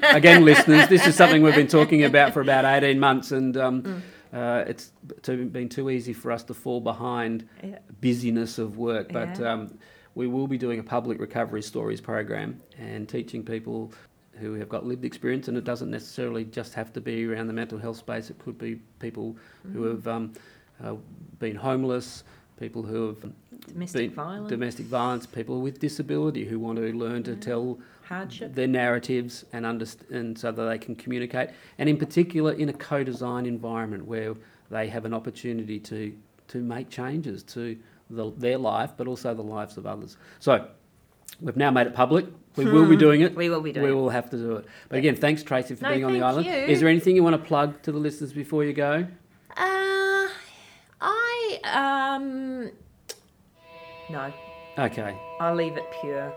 again, 0.03 0.43
listeners, 0.43 0.89
this 0.89 1.07
is 1.07 1.15
something 1.15 1.41
we've 1.41 1.55
been 1.55 1.67
talking 1.67 2.03
about 2.03 2.33
for 2.33 2.41
about 2.41 2.65
eighteen 2.65 2.99
months, 2.99 3.31
and 3.31 3.55
um, 3.55 3.81
Mm. 3.83 4.01
Uh, 4.35 4.63
it's 4.67 4.91
too, 5.23 5.45
been 5.45 5.69
too 5.69 5.89
easy 5.89 6.13
for 6.13 6.31
us 6.31 6.43
to 6.43 6.53
fall 6.53 6.81
behind 6.81 7.47
Yeah. 7.63 7.79
busyness 8.01 8.57
of 8.59 8.77
work. 8.77 9.11
But 9.11 9.39
Yeah. 9.39 9.53
um, 9.53 9.77
we 10.13 10.27
will 10.27 10.47
be 10.47 10.57
doing 10.57 10.79
a 10.79 10.83
public 10.83 11.19
recovery 11.19 11.61
stories 11.61 12.01
program 12.01 12.61
and 12.77 13.07
teaching 13.07 13.43
people 13.43 13.91
who 14.33 14.53
have 14.55 14.67
got 14.67 14.85
lived 14.85 15.05
experience, 15.05 15.47
and 15.47 15.57
it 15.57 15.63
doesn't 15.63 15.89
necessarily 15.89 16.43
just 16.43 16.73
have 16.73 16.91
to 16.93 16.99
be 17.01 17.25
around 17.25 17.47
the 17.47 17.53
mental 17.53 17.77
health 17.79 17.97
space. 17.97 18.29
It 18.29 18.37
could 18.37 18.57
be 18.57 18.75
people 18.99 19.37
who 19.73 19.83
Mm. 19.83 19.91
have 19.91 20.07
um, 20.07 20.33
uh, 20.83 20.95
been 21.39 21.55
homeless, 21.55 22.25
people 22.59 22.83
who 22.83 23.07
have 23.07 23.31
Domestic 23.67 24.11
violence. 24.11 24.49
domestic 24.49 24.85
violence, 24.87 25.25
people 25.25 25.61
with 25.61 25.79
disability 25.79 26.43
who 26.45 26.59
want 26.59 26.77
to 26.77 26.91
learn 26.93 27.23
to 27.23 27.35
tell 27.37 27.79
Hardship. 28.07 28.53
their 28.53 28.67
narratives 28.67 29.45
and 29.53 29.65
underst- 29.65 30.09
and 30.11 30.37
so 30.37 30.51
that 30.51 30.65
they 30.65 30.77
can 30.77 30.95
communicate, 30.95 31.49
and 31.77 31.89
in 31.89 31.97
particular 31.97 32.53
in 32.53 32.69
a 32.69 32.73
co-design 32.73 33.45
environment 33.45 34.05
where 34.05 34.35
they 34.69 34.87
have 34.89 35.05
an 35.05 35.13
opportunity 35.13 35.79
to 35.79 36.13
to 36.47 36.61
make 36.61 36.89
changes 36.89 37.41
to 37.43 37.75
the, 38.09 38.31
their 38.37 38.57
life, 38.59 38.91
but 38.97 39.07
also 39.07 39.33
the 39.33 39.41
lives 39.41 39.77
of 39.77 39.85
others. 39.85 40.17
So. 40.39 40.67
We've 41.41 41.57
now 41.57 41.69
made 41.69 41.85
it 41.87 41.93
public. 41.93 42.27
We 42.55 42.63
will 42.63 42.87
be 42.87 42.95
doing 42.95 43.19
it. 43.19 43.33
Hmm. 43.33 43.37
We 43.37 43.49
will 43.49 43.59
be 43.59 43.73
doing 43.73 43.83
We 43.83 43.91
it. 43.91 43.95
We 43.95 43.99
will 44.01 44.09
have 44.09 44.29
to 44.29 44.37
do 44.37 44.55
it. 44.57 44.65
But 44.87 44.99
again, 44.99 45.17
thanks 45.17 45.43
Tracy 45.43 45.75
for 45.75 45.83
No, 45.83 45.89
being 45.89 46.05
on 46.05 46.13
the 46.13 46.19
thank 46.19 46.31
island. 46.31 46.45
you. 46.45 46.53
Is 46.53 46.79
there 46.79 46.87
anything 46.87 47.13
you 47.17 47.23
want 47.25 47.35
to 47.35 47.45
plug 47.45 47.81
to 47.81 47.91
the 47.91 47.97
listeners 47.97 48.31
before 48.31 48.63
you 48.63 48.71
go? 48.71 49.05
Uh, 49.57 50.27
I 51.01 51.59
um. 51.65 52.71
No, 54.09 54.31
Okay, 54.77 55.17
I'll 55.41 55.55
leave 55.55 55.75
it 55.75 55.83
pure. 55.99 56.31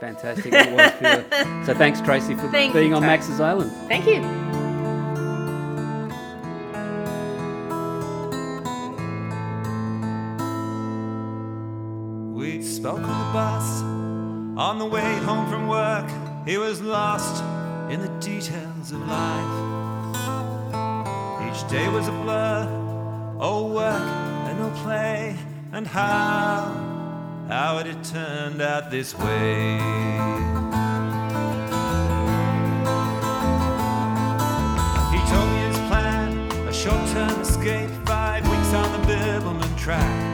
Fantastic. 0.00 0.52
It 0.52 0.72
was 0.72 0.92
pure. 0.98 1.64
So 1.64 1.74
thanks 1.74 2.00
Tracy 2.00 2.34
for 2.34 2.48
Thank 2.48 2.72
being 2.74 2.90
you, 2.90 2.96
on 2.96 3.02
Tracy. 3.02 3.30
Max's 3.30 3.40
Island. 3.40 3.72
Thank 3.88 4.06
you. 4.06 4.22
We 12.34 12.62
spoke 12.62 13.00
on 13.00 13.26
the 13.26 13.32
bus 13.32 13.82
on 14.58 14.78
the 14.78 14.86
way 14.86 15.16
home 15.18 15.48
from 15.50 15.68
work. 15.68 16.08
He 16.46 16.56
was 16.58 16.80
lost 16.80 17.42
in 17.90 18.00
the 18.00 18.08
details 18.20 18.92
of 18.92 19.00
life. 19.06 19.62
Each 21.48 21.68
day 21.68 21.88
was 21.88 22.08
a 22.08 22.12
blur, 22.12 22.68
oh 23.40 23.72
work 23.72 24.00
and 24.00 24.58
no 24.58 24.70
play, 24.82 25.36
and 25.72 25.86
how, 25.86 26.85
how 27.48 27.78
it 27.78 27.86
had 27.86 28.04
turned 28.04 28.60
out 28.60 28.90
this 28.90 29.16
way. 29.16 29.74
He 35.12 35.18
told 35.30 35.48
me 35.50 35.58
his 35.66 35.78
plan, 35.88 36.50
a 36.68 36.72
short-term 36.72 37.40
escape, 37.40 37.90
five 38.04 38.48
weeks 38.50 38.72
on 38.74 38.90
the 38.92 39.06
Bibbulmun 39.06 39.78
track 39.78 40.25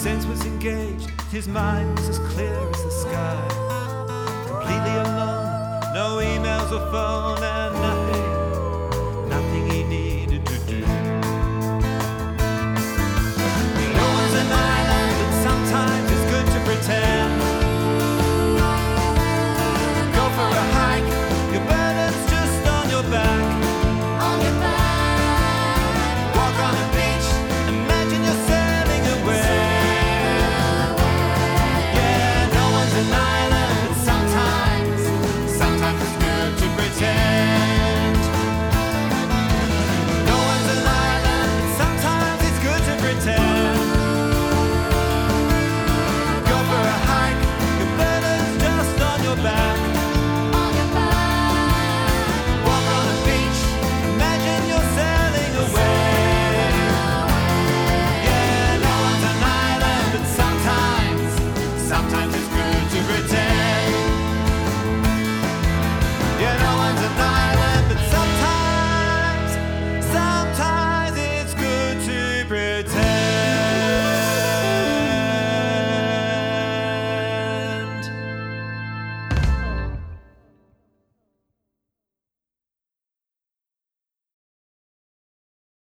sense 0.00 0.24
was 0.24 0.42
engaged, 0.46 1.10
his 1.30 1.46
mind 1.46 1.94
was 1.98 2.08
as 2.08 2.18
clear 2.32 2.56
as 2.70 2.84
the 2.84 2.90
sky. 2.90 3.48
Completely 4.48 4.96
alone, 4.96 5.92
no 5.92 6.20
emails 6.22 6.72
or 6.72 6.90
phone, 6.90 7.42